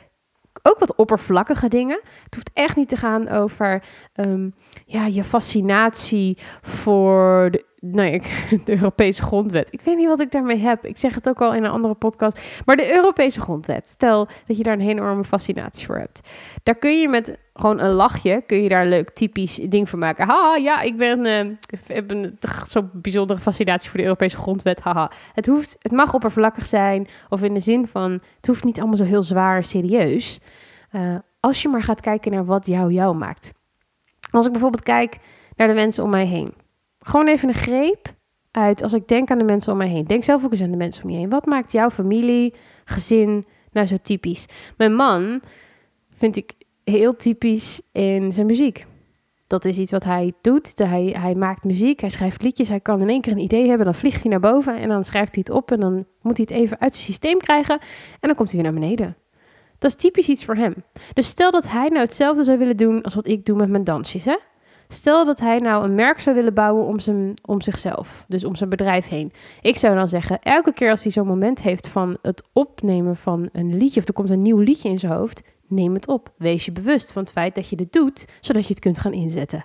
ook 0.63 0.79
wat 0.79 0.95
oppervlakkige 0.95 1.69
dingen. 1.69 2.01
Het 2.25 2.35
hoeft 2.35 2.51
echt 2.53 2.77
niet 2.77 2.89
te 2.89 2.97
gaan 2.97 3.29
over 3.29 3.83
um, 4.15 4.55
ja, 4.87 5.07
je 5.07 5.25
fascinatie 5.25 6.39
voor 6.63 7.51
de, 7.51 7.65
ik, 7.93 8.47
de 8.65 8.73
Europese 8.73 9.23
grondwet. 9.23 9.69
Ik 9.73 9.81
weet 9.81 9.97
niet 9.97 10.07
wat 10.07 10.21
ik 10.21 10.31
daarmee 10.31 10.59
heb. 10.59 10.85
Ik 10.85 10.97
zeg 10.97 11.15
het 11.15 11.29
ook 11.29 11.41
al 11.41 11.55
in 11.55 11.65
een 11.65 11.71
andere 11.71 11.95
podcast. 11.95 12.41
Maar 12.65 12.77
de 12.77 12.95
Europese 12.95 13.41
grondwet. 13.41 13.89
Stel 13.89 14.29
dat 14.47 14.57
je 14.57 14.63
daar 14.63 14.73
een 14.73 14.89
enorme 14.89 15.25
fascinatie 15.25 15.87
voor 15.87 15.99
hebt. 15.99 16.29
Daar 16.63 16.75
kun 16.75 17.01
je 17.01 17.09
met 17.09 17.39
gewoon 17.55 17.81
een 17.81 17.93
lachje, 17.93 18.43
kun 18.47 18.63
je 18.63 18.69
daar 18.69 18.83
een 18.83 18.89
leuk 18.89 19.11
typisch 19.11 19.55
ding 19.55 19.89
van 19.89 19.99
maken. 19.99 20.27
Haha, 20.27 20.57
ja, 20.57 20.81
ik 20.81 20.97
ben, 20.97 21.25
uh, 21.25 21.57
heb 21.87 22.11
een 22.11 22.39
zo'n 22.67 22.91
bijzondere 22.93 23.41
fascinatie 23.41 23.91
voor 23.91 23.99
de 23.99 24.05
Europese 24.05 24.37
grondwet. 24.37 24.81
Haha. 24.81 25.11
Het, 25.33 25.47
hoeft, 25.47 25.77
het 25.79 25.93
mag 25.93 26.15
oppervlakkig 26.15 26.67
zijn. 26.67 27.09
Of 27.29 27.43
in 27.43 27.55
de 27.55 27.61
zin 27.61 27.87
van, 27.87 28.13
het 28.37 28.47
hoeft 28.47 28.65
niet 28.65 28.79
allemaal 28.79 28.97
zo 28.97 29.05
heel 29.05 29.23
zwaar 29.23 29.65
serieus. 29.65 30.41
Uh, 30.93 31.17
als 31.41 31.63
je 31.63 31.69
maar 31.69 31.83
gaat 31.83 32.01
kijken 32.01 32.33
naar 32.33 32.45
wat 32.45 32.67
jou 32.67 32.93
jou 32.93 33.17
maakt. 33.17 33.53
Als 34.31 34.47
ik 34.47 34.53
bijvoorbeeld 34.53 34.83
kijk 34.83 35.19
naar 35.57 35.69
de 35.69 35.75
mensen 35.75 36.05
om 36.05 36.11
mij 36.11 36.27
heen. 36.27 36.64
Gewoon 37.05 37.29
even 37.29 37.49
een 37.49 37.55
greep 37.55 38.15
uit 38.51 38.83
als 38.83 38.93
ik 38.93 39.09
denk 39.09 39.31
aan 39.31 39.39
de 39.39 39.45
mensen 39.45 39.73
om 39.73 39.79
mij 39.79 39.89
heen. 39.89 40.05
Denk 40.05 40.25
zelf 40.25 40.45
ook 40.45 40.51
eens 40.51 40.63
aan 40.63 40.71
de 40.71 40.77
mensen 40.77 41.05
om 41.05 41.11
je 41.11 41.17
heen. 41.17 41.31
Wat 41.31 41.47
maakt 41.47 41.73
jouw 41.73 41.91
familie, 41.91 42.55
gezin 42.85 43.45
nou 43.73 43.87
zo 43.87 43.97
typisch? 44.03 44.47
Mijn 44.77 44.95
man 44.95 45.43
vind 46.15 46.37
ik 46.37 46.53
heel 46.85 47.17
typisch 47.17 47.81
in 47.93 48.33
zijn 48.33 48.47
muziek. 48.47 48.87
Dat 49.47 49.65
is 49.65 49.79
iets 49.79 49.91
wat 49.91 50.05
hij 50.05 50.33
doet. 50.41 50.79
Hij, 50.79 51.17
hij 51.19 51.35
maakt 51.35 51.65
muziek, 51.65 52.01
hij 52.01 52.09
schrijft 52.09 52.43
liedjes, 52.43 52.69
hij 52.69 52.81
kan 52.81 53.01
in 53.01 53.09
één 53.09 53.21
keer 53.21 53.33
een 53.33 53.39
idee 53.39 53.69
hebben. 53.69 53.85
Dan 53.85 53.95
vliegt 53.95 54.23
hij 54.23 54.31
naar 54.31 54.41
boven 54.41 54.77
en 54.77 54.89
dan 54.89 55.05
schrijft 55.05 55.35
hij 55.35 55.45
het 55.47 55.57
op. 55.57 55.71
En 55.71 55.81
dan 55.81 56.07
moet 56.23 56.37
hij 56.37 56.47
het 56.49 56.63
even 56.63 56.81
uit 56.81 56.95
zijn 56.95 57.07
systeem 57.07 57.39
krijgen. 57.39 57.79
En 58.21 58.29
dan 58.29 58.35
komt 58.35 58.51
hij 58.53 58.63
weer 58.63 58.73
naar 58.73 58.81
beneden. 58.81 59.17
Dat 59.79 59.91
is 59.91 59.97
typisch 59.97 60.29
iets 60.29 60.45
voor 60.45 60.55
hem. 60.55 60.75
Dus 61.13 61.29
stel 61.29 61.51
dat 61.51 61.69
hij 61.71 61.89
nou 61.89 62.01
hetzelfde 62.01 62.45
zou 62.45 62.59
willen 62.59 62.77
doen 62.77 63.03
als 63.03 63.15
wat 63.15 63.27
ik 63.27 63.45
doe 63.45 63.57
met 63.57 63.69
mijn 63.69 63.85
dansjes. 63.85 64.25
Hè? 64.25 64.37
Stel 64.95 65.25
dat 65.25 65.41
hij 65.41 65.59
nou 65.59 65.85
een 65.85 65.95
merk 65.95 66.21
zou 66.21 66.37
willen 66.37 66.55
bouwen 66.55 66.87
om, 66.87 66.99
zijn, 67.01 67.35
om 67.45 67.61
zichzelf, 67.61 68.25
dus 68.29 68.45
om 68.45 68.57
zijn 68.57 68.71
bedrijf 68.71 69.09
heen. 69.09 69.33
Ik 69.61 69.77
zou 69.77 69.95
dan 69.95 70.09
zeggen, 70.09 70.41
elke 70.41 70.73
keer 70.73 70.91
als 70.91 71.03
hij 71.03 71.13
zo'n 71.13 71.27
moment 71.27 71.63
heeft 71.63 71.89
van 71.89 72.19
het 72.23 72.49
opnemen 72.53 73.17
van 73.17 73.49
een 73.53 73.77
liedje, 73.77 74.01
of 74.01 74.07
er 74.09 74.13
komt 74.13 74.31
een 74.31 74.43
nieuw 74.43 74.59
liedje 74.59 74.89
in 74.89 74.99
zijn 74.99 75.13
hoofd, 75.13 75.43
neem 75.67 75.95
het 75.95 76.09
op. 76.09 76.33
Wees 76.37 76.65
je 76.65 76.73
bewust 76.73 77.13
van 77.13 77.23
het 77.23 77.33
feit 77.33 77.55
dat 77.55 77.69
je 77.69 77.77
dit 77.77 77.93
doet, 77.93 78.27
zodat 78.41 78.63
je 78.63 78.75
het 78.75 78.83
kunt 78.83 78.99
gaan 78.99 79.13
inzetten. 79.13 79.65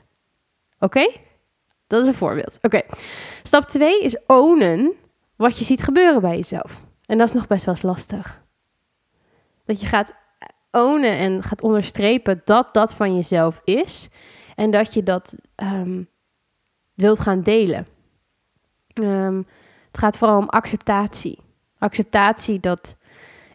Oké? 0.79 1.11
Dat 1.87 2.01
is 2.01 2.07
een 2.07 2.13
voorbeeld. 2.13 2.57
Oké. 2.61 2.81
Stap 3.43 3.67
2 3.67 4.01
is 4.01 4.17
ownen 4.27 4.91
wat 5.35 5.57
je 5.57 5.65
ziet 5.65 5.83
gebeuren 5.83 6.21
bij 6.21 6.35
jezelf. 6.35 6.83
En 7.05 7.17
dat 7.17 7.27
is 7.27 7.33
nog 7.33 7.47
best 7.47 7.65
wel 7.65 7.73
eens 7.73 7.83
lastig. 7.83 8.43
Dat 9.65 9.81
je 9.81 9.87
gaat 9.87 10.13
ownen 10.71 11.17
en 11.17 11.43
gaat 11.43 11.61
onderstrepen 11.61 12.41
dat 12.43 12.73
dat 12.73 12.93
van 12.93 13.15
jezelf 13.15 13.61
is. 13.63 14.09
En 14.59 14.71
dat 14.71 14.93
je 14.93 15.03
dat 15.03 15.35
um, 15.63 16.09
wilt 16.93 17.19
gaan 17.19 17.41
delen. 17.41 17.87
Um, 19.03 19.47
het 19.87 19.97
gaat 19.97 20.17
vooral 20.17 20.37
om 20.37 20.49
acceptatie. 20.49 21.39
Acceptatie 21.77 22.59
dat. 22.59 22.95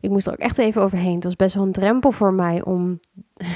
Ik 0.01 0.11
moest 0.11 0.27
er 0.27 0.33
ook 0.33 0.39
echt 0.39 0.59
even 0.59 0.83
overheen. 0.83 1.15
Het 1.15 1.25
was 1.25 1.37
best 1.37 1.55
wel 1.55 1.65
een 1.65 1.73
drempel 1.73 2.11
voor 2.11 2.33
mij 2.33 2.63
om 2.63 3.01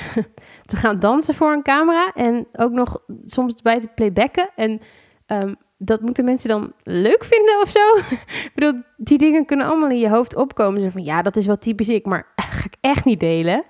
te 0.71 0.76
gaan 0.76 0.99
dansen 0.99 1.35
voor 1.35 1.52
een 1.52 1.62
camera. 1.62 2.12
En 2.14 2.47
ook 2.52 2.73
nog 2.73 3.02
soms 3.25 3.62
bij 3.62 3.81
te 3.81 3.88
playbacken. 3.95 4.50
En 4.55 4.81
um, 5.26 5.57
dat 5.78 6.00
moeten 6.00 6.25
mensen 6.25 6.49
dan 6.49 6.73
leuk 6.83 7.25
vinden 7.25 7.61
of 7.61 7.71
zo. 7.71 7.97
ik 8.47 8.52
bedoel, 8.55 8.83
die 8.97 9.19
dingen 9.19 9.47
kunnen 9.47 9.67
allemaal 9.67 9.90
in 9.90 9.99
je 9.99 10.11
hoofd 10.11 10.37
opkomen. 10.37 10.81
Zo 10.83 10.88
van, 10.88 11.05
ja, 11.05 11.23
dat 11.23 11.37
is 11.37 11.47
wel 11.47 11.59
typisch 11.59 11.88
ik, 11.88 12.07
maar 12.07 12.26
ga 12.37 12.64
ik 12.64 12.76
echt 12.81 13.05
niet 13.05 13.21
delen. 13.21 13.64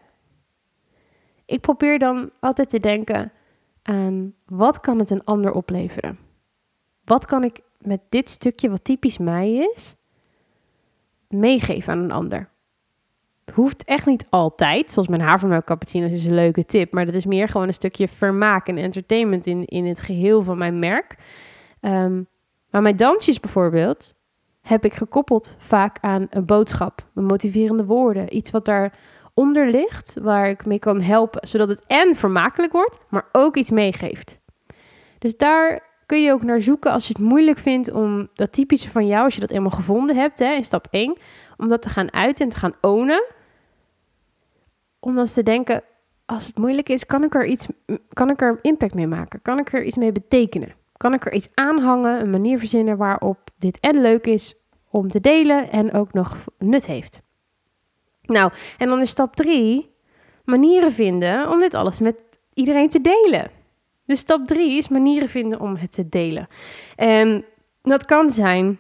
Ik 1.47 1.61
probeer 1.61 1.99
dan 1.99 2.31
altijd 2.41 2.69
te 2.69 2.81
denken 2.81 3.33
aan, 3.83 4.35
wat 4.47 4.81
kan 4.81 4.99
het 4.99 5.11
een 5.11 5.25
ander 5.25 5.53
opleveren? 5.53 6.19
Wat 7.05 7.25
kan 7.27 7.45
ik 7.45 7.61
met 7.79 8.01
dit 8.09 8.31
stukje, 8.31 8.71
wat 8.71 8.85
typisch 8.85 9.19
mij 9.19 9.71
is, 9.75 9.95
meegeven 11.29 11.93
aan 11.93 11.99
een 11.99 12.11
ander? 12.11 12.51
Het 13.45 13.55
hoeft 13.57 13.85
echt 13.85 14.07
niet 14.07 14.27
altijd. 14.29 14.93
Zoals 14.93 15.09
mijn 15.09 15.21
havermelk 15.21 15.65
cappuccino's 15.65 16.13
is 16.13 16.25
een 16.25 16.35
leuke 16.35 16.65
tip. 16.65 16.93
Maar 16.93 17.05
dat 17.07 17.15
is 17.15 17.27
meer 17.27 17.49
gewoon 17.49 17.67
een 17.67 17.75
stukje 17.75 18.09
vermaak 18.09 18.69
en 18.69 18.77
entertainment 18.77 19.47
in, 19.47 19.65
in 19.65 19.87
het 19.87 20.01
geheel 20.01 20.43
van 20.43 20.59
mijn 20.59 20.79
merk. 20.79 21.17
Um, 21.81 22.27
maar 22.71 22.83
mijn 22.83 22.97
dansjes 22.97 23.41
bijvoorbeeld 23.41 24.15
heb 24.61 24.85
ik 24.85 24.95
gekoppeld 24.95 25.57
vaak 25.59 25.99
aan 26.01 26.27
een 26.31 26.45
boodschap, 26.45 27.07
een 27.15 27.25
motiverende 27.25 27.85
woorden, 27.85 28.37
iets 28.37 28.51
wat 28.51 28.65
ligt, 29.45 30.17
waar 30.23 30.49
ik 30.49 30.67
mee 30.67 30.79
kan 30.79 31.01
helpen, 31.01 31.49
zodat 31.49 31.69
het 31.69 31.83
en 31.87 32.17
vermakelijk 32.17 32.73
wordt, 32.73 32.99
maar 33.09 33.29
ook 33.33 33.57
iets 33.57 33.71
meegeeft. 33.71 34.41
Dus 35.19 35.37
daar 35.37 35.81
kun 36.07 36.23
je 36.23 36.33
ook 36.33 36.43
naar 36.43 36.61
zoeken 36.61 36.93
als 36.93 37.07
je 37.07 37.13
het 37.13 37.23
moeilijk 37.23 37.59
vindt 37.59 37.93
om 37.93 38.29
dat 38.35 38.53
typische 38.53 38.91
van 38.91 39.07
jou, 39.07 39.25
als 39.25 39.35
je 39.35 39.41
dat 39.41 39.51
eenmaal 39.51 39.71
gevonden 39.71 40.17
hebt, 40.17 40.39
hè, 40.39 40.53
in 40.53 40.65
stap 40.65 40.87
1, 40.91 41.17
om 41.57 41.69
dat 41.69 41.83
te 41.83 41.89
gaan 41.89 42.13
uiten 42.13 42.45
en 42.45 42.51
te 42.51 42.59
gaan 42.59 42.75
ownen. 42.81 43.25
Om 45.01 45.15
dan 45.15 45.27
te 45.27 45.43
denken, 45.43 45.83
als 46.27 46.47
het 46.47 46.59
moeilijk 46.59 46.89
is, 46.89 47.07
kan 47.07 47.25
ik 47.25 47.35
er 47.35 47.47
iets, 47.47 47.67
kan 48.13 48.31
ik 48.31 48.41
er 48.41 48.59
impact 48.63 48.95
mee 48.95 49.07
maken? 49.07 49.43
Kan 49.43 49.59
ik 49.59 49.73
er 49.73 49.85
iets 49.85 49.97
mee 49.97 50.13
betekenen? 50.13 50.77
kan 50.99 51.15
ik 51.15 51.27
er 51.27 51.33
iets 51.33 51.49
aanhangen, 51.55 52.21
een 52.21 52.31
manier 52.31 52.59
verzinnen 52.59 52.97
waarop 52.97 53.39
dit 53.59 53.81
en 53.81 54.01
leuk 54.01 54.27
is 54.27 54.55
om 54.91 55.09
te 55.09 55.21
delen 55.21 55.71
en 55.71 55.93
ook 55.93 56.13
nog 56.13 56.37
nut 56.59 56.87
heeft. 56.87 57.23
Nou, 58.29 58.53
en 58.79 58.89
dan 58.89 59.01
is 59.01 59.11
stap 59.11 59.37
3 59.37 59.91
manieren 60.45 60.93
vinden 60.93 61.51
om 61.51 61.59
dit 61.59 61.75
alles 61.75 62.01
met 62.01 62.17
iedereen 62.55 62.89
te 62.89 63.01
delen. 63.01 63.51
Dus 64.05 64.19
stap 64.19 64.47
3 64.47 64.79
is 64.79 64.89
manieren 64.89 65.29
vinden 65.29 65.61
om 65.61 65.77
het 65.77 65.93
te 65.93 66.09
delen. 66.09 66.49
En 66.97 67.45
dat 67.83 68.05
kan 68.05 68.31
zijn 68.31 68.79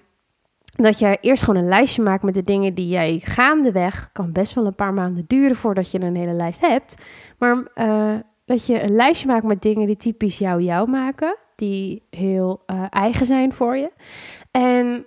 dat 0.77 0.99
je 0.99 1.19
eerst 1.21 1.43
gewoon 1.43 1.63
een 1.63 1.69
lijstje 1.69 2.03
maakt 2.03 2.23
met 2.23 2.35
de 2.35 2.45
dingen 2.45 2.75
die 2.75 2.89
jij 2.89 3.21
gaandeweg, 3.25 4.11
kan 4.13 4.33
best 4.33 4.55
wel 4.55 4.67
een 4.67 4.75
paar 4.75 4.95
maanden 4.95 5.25
duren 5.27 5.57
voordat 5.57 5.91
je 5.91 6.01
een 6.01 6.17
hele 6.17 6.33
lijst 6.33 6.61
hebt, 6.61 6.95
maar 7.39 7.57
uh, 7.75 8.15
dat 8.45 8.67
je 8.67 8.83
een 8.83 8.95
lijstje 8.95 9.27
maakt 9.27 9.45
met 9.45 9.63
dingen 9.63 9.87
die 9.87 9.97
typisch 9.97 10.39
jou 10.39 10.63
jou 10.63 10.89
maken 10.91 11.37
die 11.55 12.03
heel 12.11 12.63
uh, 12.67 12.85
eigen 12.91 13.27
zijn 13.27 13.53
voor 13.53 13.77
je. 13.77 13.91
En 14.51 15.05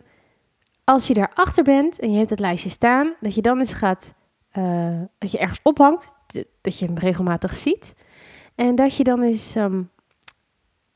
als 0.84 1.08
je 1.08 1.13
daarachter 1.13 1.63
bent 1.63 1.99
en 1.99 2.12
je 2.12 2.17
hebt 2.17 2.30
het 2.30 2.39
lijstje 2.39 2.69
staan, 2.69 3.13
dat 3.19 3.36
je 3.36 3.41
dan 3.41 3.60
eens 3.60 3.73
gaat, 3.73 4.13
uh, 4.58 5.02
dat 5.18 5.32
je 5.32 5.38
ergens 5.38 5.60
ophangt, 5.64 6.14
dat 6.62 6.80
je 6.80 6.86
hem 6.86 6.98
regelmatig 6.98 7.56
ziet. 7.56 7.96
En 8.56 8.76
dat 8.76 8.96
je 8.96 9.04
dan 9.04 9.22
eens 9.22 9.56
um, 9.56 9.90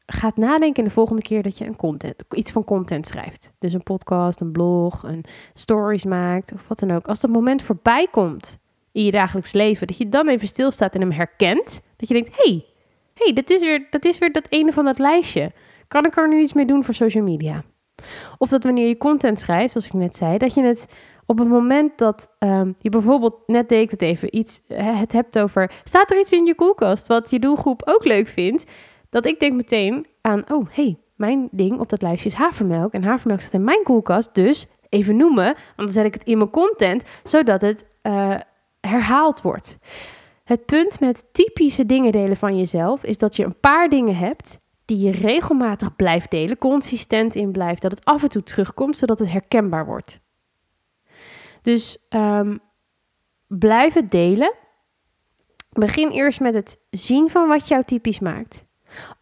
gaat 0.05 0.37
nadenken 0.37 0.83
de 0.83 0.89
volgende 0.89 1.21
keer 1.21 1.43
dat 1.43 1.57
je 1.57 1.65
een 1.65 1.75
content, 1.75 2.23
iets 2.29 2.51
van 2.51 2.63
content 2.63 3.07
schrijft. 3.07 3.53
Dus 3.59 3.73
een 3.73 3.83
podcast, 3.83 4.41
een 4.41 4.51
blog, 4.51 5.03
een 5.03 5.23
stories 5.53 6.05
maakt 6.05 6.53
of 6.53 6.67
wat 6.67 6.79
dan 6.79 6.91
ook. 6.91 7.07
Als 7.07 7.19
dat 7.19 7.31
moment 7.31 7.61
voorbij 7.61 8.07
komt 8.11 8.59
in 8.91 9.05
je 9.05 9.11
dagelijks 9.11 9.51
leven, 9.51 9.87
dat 9.87 9.97
je 9.97 10.09
dan 10.09 10.27
even 10.27 10.47
stilstaat 10.47 10.95
en 10.95 11.01
hem 11.01 11.11
herkent. 11.11 11.81
Dat 11.95 12.07
je 12.07 12.13
denkt, 12.13 12.29
hey, 12.43 12.65
hey, 13.13 13.33
dat, 13.33 13.49
is 13.49 13.61
weer, 13.61 13.87
dat 13.89 14.05
is 14.05 14.17
weer 14.17 14.31
dat 14.31 14.47
ene 14.49 14.71
van 14.71 14.85
dat 14.85 14.99
lijstje. 14.99 15.51
Kan 15.87 16.05
ik 16.05 16.17
er 16.17 16.27
nu 16.27 16.39
iets 16.39 16.53
mee 16.53 16.65
doen 16.65 16.83
voor 16.83 16.93
social 16.93 17.23
media? 17.23 17.63
Of 18.37 18.49
dat 18.49 18.63
wanneer 18.63 18.87
je 18.87 18.97
content 18.97 19.39
schrijft, 19.39 19.71
zoals 19.71 19.87
ik 19.87 19.93
net 19.93 20.15
zei, 20.15 20.37
dat 20.37 20.53
je 20.53 20.63
het 20.63 20.87
op 21.25 21.39
het 21.39 21.47
moment 21.47 21.97
dat 21.97 22.29
um, 22.39 22.75
je 22.79 22.89
bijvoorbeeld, 22.89 23.35
net 23.45 23.69
deed 23.69 23.91
het 23.91 24.01
even, 24.01 24.37
iets 24.37 24.61
het 24.73 25.11
hebt 25.11 25.39
over, 25.39 25.71
staat 25.83 26.11
er 26.11 26.19
iets 26.19 26.31
in 26.31 26.45
je 26.45 26.55
koelkast 26.55 27.07
wat 27.07 27.29
je 27.29 27.39
doelgroep 27.39 27.81
ook 27.85 28.05
leuk 28.05 28.27
vindt, 28.27 28.71
dat 29.09 29.25
ik 29.25 29.39
denk 29.39 29.53
meteen 29.53 30.07
aan, 30.21 30.43
oh 30.51 30.67
hey, 30.69 30.97
mijn 31.15 31.47
ding 31.51 31.79
op 31.79 31.89
dat 31.89 32.01
lijstje 32.01 32.29
is 32.29 32.35
havermelk 32.35 32.93
en 32.93 33.03
havermelk 33.03 33.39
staat 33.39 33.53
in 33.53 33.63
mijn 33.63 33.83
koelkast, 33.83 34.35
dus 34.35 34.67
even 34.89 35.15
noemen, 35.15 35.45
want 35.45 35.75
dan 35.75 35.89
zet 35.89 36.05
ik 36.05 36.13
het 36.13 36.23
in 36.23 36.37
mijn 36.37 36.49
content, 36.49 37.03
zodat 37.23 37.61
het 37.61 37.85
uh, 38.03 38.35
herhaald 38.81 39.41
wordt. 39.41 39.77
Het 40.43 40.65
punt 40.65 40.99
met 40.99 41.23
typische 41.31 41.85
dingen 41.85 42.11
delen 42.11 42.37
van 42.37 42.57
jezelf 42.57 43.03
is 43.03 43.17
dat 43.17 43.35
je 43.35 43.43
een 43.43 43.59
paar 43.59 43.89
dingen 43.89 44.15
hebt 44.15 44.59
die 44.85 44.99
je 44.99 45.11
regelmatig 45.11 45.95
blijft 45.95 46.31
delen, 46.31 46.57
consistent 46.57 47.35
in 47.35 47.51
blijft, 47.51 47.81
dat 47.81 47.91
het 47.91 48.05
af 48.05 48.23
en 48.23 48.29
toe 48.29 48.43
terugkomt, 48.43 48.97
zodat 48.97 49.19
het 49.19 49.31
herkenbaar 49.31 49.85
wordt. 49.85 50.23
Dus 51.65 51.97
um, 52.09 52.59
blijf 53.47 53.93
het 53.93 54.11
delen. 54.11 54.53
Begin 55.71 56.09
eerst 56.09 56.39
met 56.39 56.53
het 56.53 56.77
zien 56.89 57.29
van 57.29 57.47
wat 57.47 57.67
jou 57.67 57.83
typisch 57.83 58.19
maakt. 58.19 58.65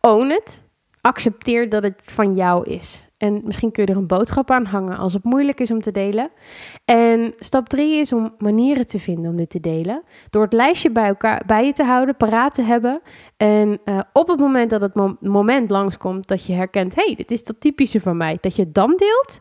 Own 0.01 0.29
het. 0.29 0.63
Accepteer 1.01 1.69
dat 1.69 1.83
het 1.83 2.01
van 2.05 2.35
jou 2.35 2.69
is. 2.69 3.07
En 3.17 3.41
misschien 3.43 3.71
kun 3.71 3.83
je 3.85 3.91
er 3.91 3.97
een 3.97 4.07
boodschap 4.07 4.51
aan 4.51 4.65
hangen 4.65 4.97
als 4.97 5.13
het 5.13 5.23
moeilijk 5.23 5.59
is 5.59 5.71
om 5.71 5.81
te 5.81 5.91
delen. 5.91 6.31
En 6.85 7.33
stap 7.39 7.69
drie 7.69 7.99
is 7.99 8.13
om 8.13 8.35
manieren 8.37 8.87
te 8.87 8.99
vinden 8.99 9.31
om 9.31 9.37
dit 9.37 9.49
te 9.49 9.59
delen. 9.59 10.03
Door 10.29 10.43
het 10.43 10.53
lijstje 10.53 10.91
bij, 10.91 11.07
elkaar, 11.07 11.43
bij 11.45 11.65
je 11.65 11.73
te 11.73 11.83
houden, 11.83 12.17
paraat 12.17 12.53
te 12.53 12.61
hebben. 12.61 13.01
En 13.37 13.79
uh, 13.85 13.99
op 14.13 14.27
het 14.27 14.39
moment 14.39 14.69
dat 14.69 14.81
het 14.81 14.95
mo 14.95 15.17
moment 15.19 15.69
langskomt 15.69 16.27
dat 16.27 16.45
je 16.45 16.53
herkent... 16.53 16.95
hey, 16.95 17.15
dit 17.15 17.31
is 17.31 17.43
dat 17.43 17.59
typische 17.59 18.01
van 18.01 18.17
mij, 18.17 18.37
dat 18.41 18.55
je 18.55 18.63
het 18.63 18.73
dan 18.73 18.95
deelt. 18.97 19.39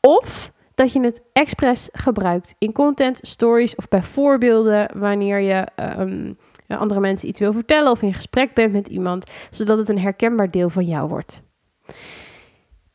Of 0.00 0.52
dat 0.74 0.92
je 0.92 1.00
het 1.00 1.22
expres 1.32 1.88
gebruikt 1.92 2.54
in 2.58 2.72
content, 2.72 3.18
stories 3.22 3.74
of 3.74 3.88
bij 3.88 4.02
voorbeelden... 4.02 4.98
wanneer 4.98 5.40
je... 5.40 5.68
Um, 5.98 6.36
andere 6.68 7.00
mensen 7.00 7.28
iets 7.28 7.40
wil 7.40 7.52
vertellen 7.52 7.90
of 7.90 8.02
in 8.02 8.14
gesprek 8.14 8.54
bent 8.54 8.72
met 8.72 8.88
iemand, 8.88 9.30
zodat 9.50 9.78
het 9.78 9.88
een 9.88 9.98
herkenbaar 9.98 10.50
deel 10.50 10.68
van 10.70 10.84
jou 10.84 11.08
wordt. 11.08 11.42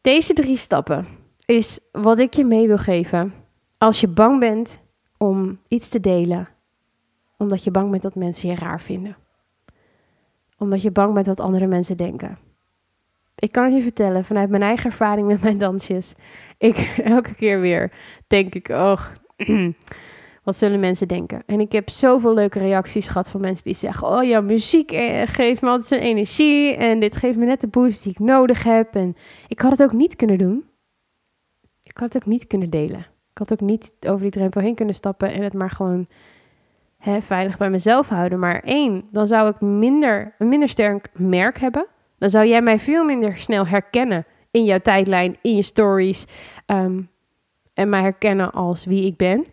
Deze 0.01 0.33
drie 0.33 0.57
stappen 0.57 1.07
is 1.45 1.79
wat 1.91 2.19
ik 2.19 2.33
je 2.33 2.45
mee 2.45 2.67
wil 2.67 2.77
geven 2.77 3.33
als 3.77 3.99
je 3.99 4.07
bang 4.07 4.39
bent 4.39 4.79
om 5.17 5.59
iets 5.67 5.89
te 5.89 5.99
delen, 5.99 6.47
omdat 7.37 7.63
je 7.63 7.71
bang 7.71 7.91
bent 7.91 8.01
dat 8.01 8.15
mensen 8.15 8.49
je 8.49 8.55
raar 8.55 8.81
vinden. 8.81 9.17
Omdat 10.57 10.81
je 10.81 10.91
bang 10.91 11.13
bent 11.13 11.25
wat 11.25 11.39
andere 11.39 11.67
mensen 11.67 11.97
denken. 11.97 12.37
Ik 13.39 13.51
kan 13.51 13.63
het 13.63 13.73
je 13.73 13.81
vertellen 13.81 14.23
vanuit 14.23 14.49
mijn 14.49 14.61
eigen 14.61 14.85
ervaring 14.85 15.27
met 15.27 15.41
mijn 15.41 15.57
dansjes. 15.57 16.13
Ik 16.57 16.77
elke 17.03 17.35
keer 17.35 17.59
weer 17.59 17.91
denk 18.27 18.55
ik, 18.55 18.69
oh, 18.69 19.05
wat 20.43 20.57
zullen 20.57 20.79
mensen 20.79 21.07
denken? 21.07 21.43
En 21.45 21.59
ik 21.59 21.71
heb 21.71 21.89
zoveel 21.89 22.33
leuke 22.33 22.59
reacties 22.59 23.07
gehad 23.07 23.29
van 23.29 23.41
mensen 23.41 23.63
die 23.63 23.73
zeggen: 23.73 24.07
Oh, 24.07 24.23
jouw 24.23 24.41
muziek 24.41 24.91
eh, 24.91 25.21
geeft 25.25 25.61
me 25.61 25.69
altijd 25.69 25.87
zo'n 25.87 26.09
energie. 26.09 26.75
En 26.75 26.99
dit 26.99 27.15
geeft 27.15 27.37
me 27.37 27.45
net 27.45 27.61
de 27.61 27.67
boost 27.67 28.03
die 28.03 28.11
ik 28.11 28.19
nodig 28.19 28.63
heb. 28.63 28.95
En 28.95 29.15
ik 29.47 29.59
had 29.59 29.71
het 29.71 29.83
ook 29.83 29.93
niet 29.93 30.15
kunnen 30.15 30.37
doen. 30.37 30.65
Ik 31.83 31.97
had 31.97 32.13
het 32.13 32.23
ook 32.23 32.29
niet 32.29 32.47
kunnen 32.47 32.69
delen. 32.69 32.99
Ik 33.31 33.37
had 33.37 33.51
ook 33.51 33.61
niet 33.61 33.93
over 34.07 34.21
die 34.21 34.31
drempel 34.31 34.61
heen 34.61 34.75
kunnen 34.75 34.95
stappen 34.95 35.31
en 35.31 35.43
het 35.43 35.53
maar 35.53 35.69
gewoon 35.69 36.07
hè, 36.97 37.21
veilig 37.21 37.57
bij 37.57 37.69
mezelf 37.69 38.09
houden. 38.09 38.39
Maar 38.39 38.59
één, 38.63 39.03
dan 39.11 39.27
zou 39.27 39.49
ik 39.49 39.61
minder, 39.61 40.35
een 40.37 40.47
minder 40.47 40.69
sterk 40.69 41.09
merk 41.13 41.59
hebben. 41.59 41.87
Dan 42.19 42.29
zou 42.29 42.47
jij 42.47 42.61
mij 42.61 42.79
veel 42.79 43.03
minder 43.03 43.37
snel 43.37 43.67
herkennen 43.67 44.25
in 44.51 44.63
jouw 44.63 44.79
tijdlijn, 44.79 45.37
in 45.41 45.55
je 45.55 45.61
stories. 45.61 46.25
Ehm, 46.65 47.01
en 47.73 47.89
mij 47.89 48.01
herkennen 48.01 48.51
als 48.51 48.85
wie 48.85 49.05
ik 49.05 49.17
ben. 49.17 49.45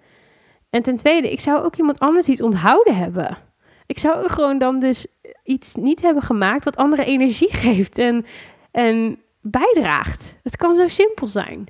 En 0.70 0.82
ten 0.82 0.96
tweede, 0.96 1.32
ik 1.32 1.40
zou 1.40 1.64
ook 1.64 1.76
iemand 1.76 1.98
anders 1.98 2.28
iets 2.28 2.42
onthouden 2.42 2.96
hebben. 2.96 3.38
Ik 3.86 3.98
zou 3.98 4.28
gewoon 4.28 4.58
dan 4.58 4.78
dus 4.78 5.06
iets 5.44 5.74
niet 5.74 6.02
hebben 6.02 6.22
gemaakt 6.22 6.64
wat 6.64 6.76
andere 6.76 7.04
energie 7.04 7.52
geeft 7.64 7.98
en, 7.98 8.26
en 8.70 9.18
bijdraagt. 9.40 10.36
Het 10.42 10.56
kan 10.56 10.74
zo 10.74 10.88
simpel 10.88 11.26
zijn. 11.26 11.66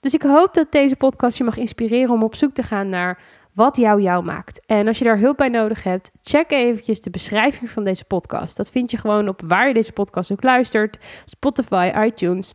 Dus 0.00 0.14
ik 0.14 0.22
hoop 0.22 0.54
dat 0.54 0.72
deze 0.72 0.96
podcast 0.96 1.38
je 1.38 1.44
mag 1.44 1.56
inspireren 1.56 2.10
om 2.10 2.22
op 2.22 2.34
zoek 2.34 2.52
te 2.52 2.62
gaan 2.62 2.88
naar 2.88 3.22
wat 3.54 3.76
jou 3.76 4.02
jou 4.02 4.24
maakt. 4.24 4.66
En 4.66 4.86
als 4.86 4.98
je 4.98 5.04
daar 5.04 5.18
hulp 5.18 5.36
bij 5.36 5.48
nodig 5.48 5.82
hebt, 5.82 6.10
check 6.22 6.50
eventjes 6.50 7.00
de 7.00 7.10
beschrijving 7.10 7.70
van 7.70 7.84
deze 7.84 8.04
podcast. 8.04 8.56
Dat 8.56 8.70
vind 8.70 8.90
je 8.90 8.96
gewoon 8.96 9.28
op 9.28 9.42
waar 9.46 9.68
je 9.68 9.74
deze 9.74 9.92
podcast 9.92 10.32
ook 10.32 10.42
luistert. 10.42 10.98
Spotify, 11.24 11.92
iTunes. 12.04 12.54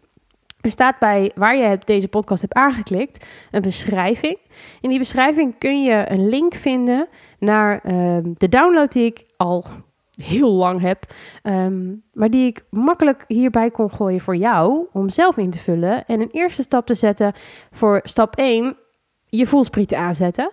Er 0.61 0.71
staat 0.71 0.99
bij 0.99 1.31
waar 1.35 1.55
je 1.55 1.79
deze 1.85 2.07
podcast 2.07 2.41
hebt 2.41 2.53
aangeklikt 2.53 3.25
een 3.51 3.61
beschrijving. 3.61 4.37
In 4.81 4.89
die 4.89 4.99
beschrijving 4.99 5.57
kun 5.57 5.83
je 5.83 6.05
een 6.09 6.29
link 6.29 6.53
vinden 6.53 7.07
naar 7.39 7.79
ehm, 7.83 8.33
de 8.33 8.49
download 8.49 8.91
die 8.91 9.05
ik 9.05 9.25
al 9.37 9.65
heel 10.15 10.51
lang 10.51 10.81
heb, 10.81 11.05
ehm, 11.43 11.93
maar 12.13 12.29
die 12.29 12.47
ik 12.47 12.65
makkelijk 12.69 13.23
hierbij 13.27 13.71
kon 13.71 13.91
gooien 13.91 14.21
voor 14.21 14.35
jou 14.35 14.87
om 14.91 15.09
zelf 15.09 15.37
in 15.37 15.49
te 15.49 15.59
vullen 15.59 16.05
en 16.05 16.21
een 16.21 16.31
eerste 16.31 16.61
stap 16.61 16.85
te 16.85 16.95
zetten 16.95 17.33
voor 17.71 17.99
stap 18.03 18.35
1, 18.35 18.77
je 19.25 19.47
voelsprieten 19.47 19.97
aanzetten. 19.97 20.51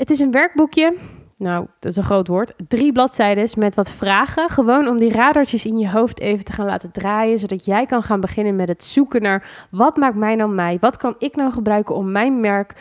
Het 0.00 0.10
is 0.10 0.20
een 0.20 0.30
werkboekje 0.30 0.96
nou, 1.40 1.66
dat 1.78 1.90
is 1.90 1.96
een 1.96 2.04
groot 2.04 2.28
woord, 2.28 2.52
drie 2.68 2.92
bladzijden 2.92 3.48
met 3.56 3.74
wat 3.74 3.92
vragen. 3.92 4.48
Gewoon 4.48 4.88
om 4.88 4.98
die 4.98 5.12
radartjes 5.12 5.64
in 5.64 5.78
je 5.78 5.90
hoofd 5.90 6.20
even 6.20 6.44
te 6.44 6.52
gaan 6.52 6.66
laten 6.66 6.90
draaien, 6.90 7.38
zodat 7.38 7.64
jij 7.64 7.86
kan 7.86 8.02
gaan 8.02 8.20
beginnen 8.20 8.56
met 8.56 8.68
het 8.68 8.84
zoeken 8.84 9.22
naar 9.22 9.66
wat 9.70 9.96
maakt 9.96 10.16
mij 10.16 10.34
nou 10.34 10.50
mij? 10.50 10.76
Wat 10.80 10.96
kan 10.96 11.14
ik 11.18 11.36
nou 11.36 11.52
gebruiken 11.52 11.94
om 11.94 12.12
mijn 12.12 12.40
merk 12.40 12.74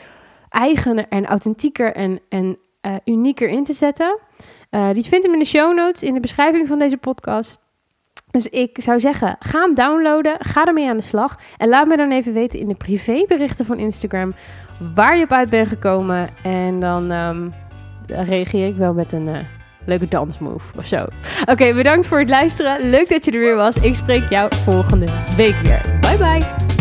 eigener 0.49 1.05
en 1.09 1.25
authentieker 1.25 1.95
en, 1.95 2.19
en 2.29 2.57
uh, 2.81 2.95
unieker 3.05 3.49
in 3.49 3.63
te 3.63 3.73
zetten? 3.73 4.19
Uh, 4.71 4.89
die 4.93 5.03
vindt 5.03 5.25
hem 5.25 5.33
in 5.33 5.39
de 5.39 5.45
show 5.45 5.75
notes, 5.75 6.03
in 6.03 6.13
de 6.13 6.19
beschrijving 6.19 6.67
van 6.67 6.79
deze 6.79 6.97
podcast. 6.97 7.59
Dus 8.31 8.47
ik 8.47 8.77
zou 8.81 8.99
zeggen, 8.99 9.35
ga 9.39 9.61
hem 9.61 9.73
downloaden, 9.73 10.35
ga 10.39 10.65
ermee 10.65 10.89
aan 10.89 10.97
de 10.97 11.03
slag. 11.03 11.39
En 11.57 11.69
laat 11.69 11.87
me 11.87 11.97
dan 11.97 12.11
even 12.11 12.33
weten 12.33 12.59
in 12.59 12.67
de 12.67 12.75
privéberichten 12.75 13.65
van 13.65 13.77
Instagram 13.77 14.33
waar 14.95 15.17
je 15.17 15.23
op 15.23 15.31
uit 15.31 15.49
bent 15.49 15.67
gekomen. 15.67 16.27
En 16.43 16.79
dan... 16.79 17.07
Dan 17.07 18.25
reageer 18.25 18.67
ik 18.67 18.75
wel 18.75 18.93
met 18.93 19.11
een 19.11 19.27
uh, 19.27 19.37
leuke 19.85 20.07
dansmove 20.07 20.77
of 20.77 20.85
zo. 20.85 21.05
Oké, 21.45 21.73
bedankt 21.73 22.07
voor 22.07 22.19
het 22.19 22.29
luisteren. 22.29 22.89
Leuk 22.89 23.09
dat 23.09 23.25
je 23.25 23.31
er 23.31 23.39
weer 23.39 23.55
was. 23.55 23.77
Ik 23.77 23.95
spreek 23.95 24.29
jou 24.29 24.55
volgende 24.55 25.07
week 25.35 25.55
weer. 25.55 25.81
Bye 26.01 26.17
bye. 26.17 26.78